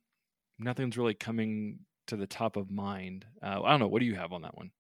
[0.59, 3.26] Nothing's really coming to the top of mind.
[3.41, 3.88] Uh, I don't know.
[3.88, 4.71] What do you have on that one?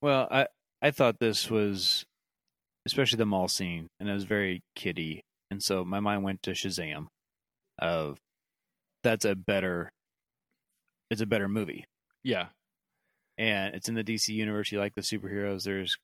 [0.00, 0.48] Well, I
[0.82, 2.04] I thought this was
[2.86, 6.52] especially the mall scene, and it was very kiddie, and so my mind went to
[6.52, 7.08] Shazam.
[7.78, 8.18] Of
[9.02, 9.92] that's a better,
[11.10, 11.84] it's a better movie,
[12.22, 12.48] Yeah,
[13.38, 14.72] and it's in the DC universe.
[14.72, 15.64] You like the superheroes.
[15.64, 15.96] There's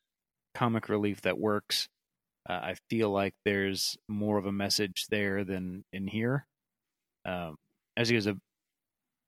[0.54, 1.88] comic relief that works.
[2.48, 6.46] Uh, I feel like there's more of a message there than in here.
[7.24, 7.56] Um,
[7.96, 8.36] as he was a,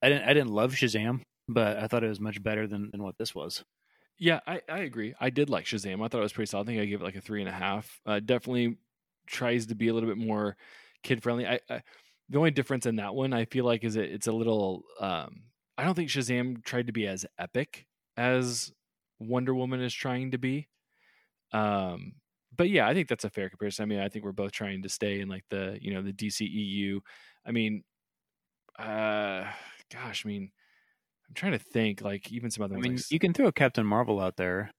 [0.02, 3.02] I didn't I didn't love Shazam, but I thought it was much better than than
[3.02, 3.62] what this was.
[4.18, 5.14] Yeah, I, I agree.
[5.20, 6.04] I did like Shazam.
[6.04, 6.68] I thought it was pretty solid.
[6.68, 8.00] I think I gave it like a three and a half.
[8.06, 8.78] Uh, definitely
[9.26, 10.56] tries to be a little bit more
[11.02, 11.46] kid friendly.
[11.46, 11.82] I, I
[12.28, 14.84] the only difference in that one I feel like is it it's a little.
[15.00, 15.42] Um,
[15.76, 17.86] I don't think Shazam tried to be as epic
[18.16, 18.72] as
[19.18, 20.68] Wonder Woman is trying to be.
[21.52, 22.14] Um,
[22.56, 23.84] but yeah, I think that's a fair comparison.
[23.84, 26.12] I mean, I think we're both trying to stay in like the you know the
[26.12, 27.00] DCEU.
[27.46, 27.82] I mean,
[28.78, 29.44] uh,
[29.92, 30.50] gosh, I mean,
[31.28, 33.86] I'm trying to think like even some other I mean, like, you can throw Captain
[33.86, 34.70] Marvel out there.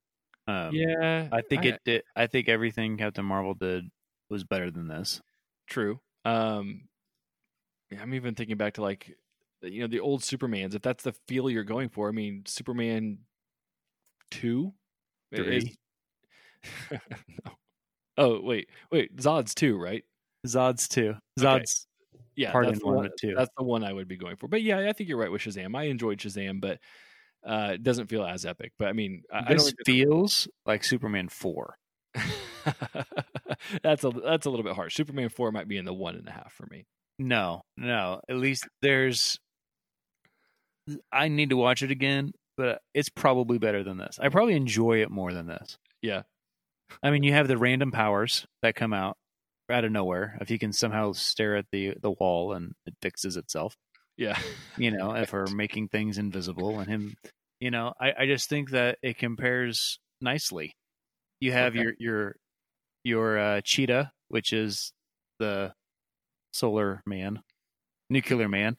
[0.47, 2.03] Um, yeah, I think it did.
[2.15, 3.85] I think everything Captain Marvel did
[4.29, 5.21] was better than this.
[5.67, 5.99] True.
[6.23, 6.87] Um,
[7.99, 9.15] I'm even thinking back to like,
[9.71, 10.75] you know, the old Supermans.
[10.75, 13.19] If that's the feel you're going for, I mean, Superman
[14.31, 14.73] two,
[15.33, 15.57] Three.
[15.57, 15.77] is-
[16.91, 16.97] no.
[18.17, 20.05] Oh wait, wait, Zod's two, right?
[20.47, 20.87] Zod's.
[20.89, 21.11] Okay.
[21.41, 21.85] Zod's
[22.37, 23.35] Yeah, Part that's the one two.
[23.35, 24.47] That's the one I would be going for.
[24.47, 25.75] But yeah, I think you're right with Shazam.
[25.75, 26.79] I enjoyed Shazam, but
[27.45, 28.71] uh, it doesn't feel as epic.
[28.79, 31.75] But I mean, I, I don't this think feels like Superman four.
[33.83, 34.95] that's a that's a little bit harsh.
[34.95, 36.85] Superman four might be in the one and a half for me.
[37.19, 38.21] No, no.
[38.29, 39.39] At least there's.
[41.11, 44.19] I need to watch it again, but it's probably better than this.
[44.19, 45.77] I probably enjoy it more than this.
[46.01, 46.23] Yeah.
[47.01, 49.17] I mean, you have the random powers that come out
[49.69, 50.37] out of nowhere.
[50.41, 53.75] If you can somehow stare at the the wall and it fixes itself,
[54.17, 54.37] Yeah.
[54.77, 57.15] you know, if we're making things invisible and him,
[57.59, 60.73] you know, I, I just think that it compares nicely.
[61.39, 61.81] You have Okay.
[61.83, 62.35] your your
[63.03, 64.91] your uh, cheetah, which is
[65.39, 65.73] the
[66.53, 67.41] solar man,
[68.09, 68.77] nuclear man,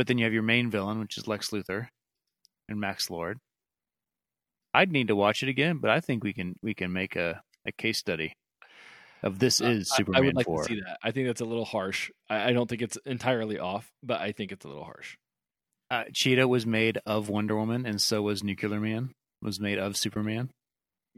[0.00, 1.88] but then you have your main villain, which is Lex Luthor
[2.70, 3.36] and Max Lord.
[4.72, 7.42] I'd need to watch it again, but I think we can we can make a,
[7.66, 8.32] a case study
[9.22, 10.62] of this is I- Superman I would like four.
[10.62, 10.96] to see that.
[11.02, 12.10] I think that's a little harsh.
[12.30, 15.18] I, I don't think it's entirely off, but I think it's a little harsh.
[15.90, 19.10] Uh, Cheetah was made of Wonder Woman, and so was Nuclear Man
[19.42, 20.48] was made of Superman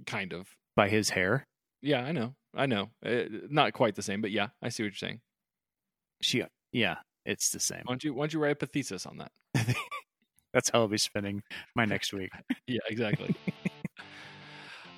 [0.07, 0.49] Kind of.
[0.75, 1.45] by his hair.
[1.83, 2.35] Yeah, I know.
[2.53, 2.91] I know.
[3.07, 5.21] Uh, not quite the same, but yeah, I see what you're saying.
[6.21, 6.43] She,
[6.73, 7.83] yeah, it's the same.
[7.85, 9.33] Why don't you Why don't you write a thesis on that?
[10.53, 11.43] That's how I'll be spending
[11.75, 12.31] my next week.
[12.67, 13.35] Yeah, exactly.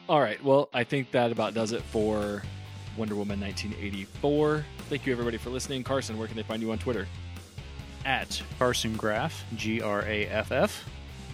[0.08, 0.42] All right.
[0.44, 2.42] Well, I think that about does it for
[2.96, 4.64] Wonder Woman 1984.
[4.90, 5.82] Thank you, everybody, for listening.
[5.82, 7.08] Carson, where can they find you on Twitter?
[8.04, 10.84] At Carson Graff, G R A F F.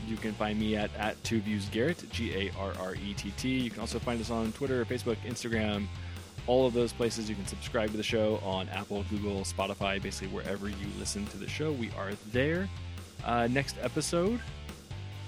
[0.07, 3.33] You can find me at, at Two Views Garrett, G A R R E T
[3.37, 3.49] T.
[3.49, 5.87] You can also find us on Twitter, Facebook, Instagram,
[6.47, 7.29] all of those places.
[7.29, 11.39] You can subscribe to the show on Apple, Google, Spotify, basically wherever you listen to
[11.39, 11.73] the show.
[11.73, 12.69] We are there.
[13.25, 14.41] Uh, next episode,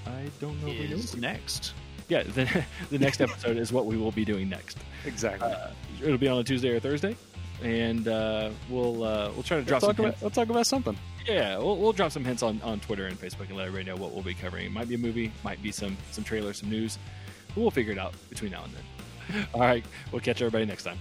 [0.07, 0.73] I don't know.
[0.73, 1.75] Is next.
[2.09, 4.79] Yeah, the, the next episode is what we will be doing next.
[5.05, 5.49] Exactly.
[5.49, 5.71] Uh,
[6.03, 7.17] it'll be on a Tuesday or Thursday,
[7.63, 10.19] and uh, we'll uh, we'll try to drop some talk hints.
[10.19, 10.97] about, let's talk about something.
[11.27, 13.97] Yeah, we'll, we'll drop some hints on, on Twitter and Facebook and let everybody know
[13.97, 14.67] what we'll be covering.
[14.67, 16.99] It might be a movie, might be some some trailers, some news.
[17.49, 18.83] But we'll figure it out between now and then.
[19.55, 20.99] All right, we'll catch everybody next time.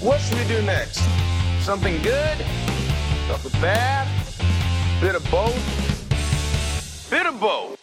[0.00, 1.02] What should we do next?
[1.60, 2.38] Something good?
[3.28, 4.08] Something bad?
[5.00, 7.10] Bit of both?
[7.10, 7.77] Bit of both.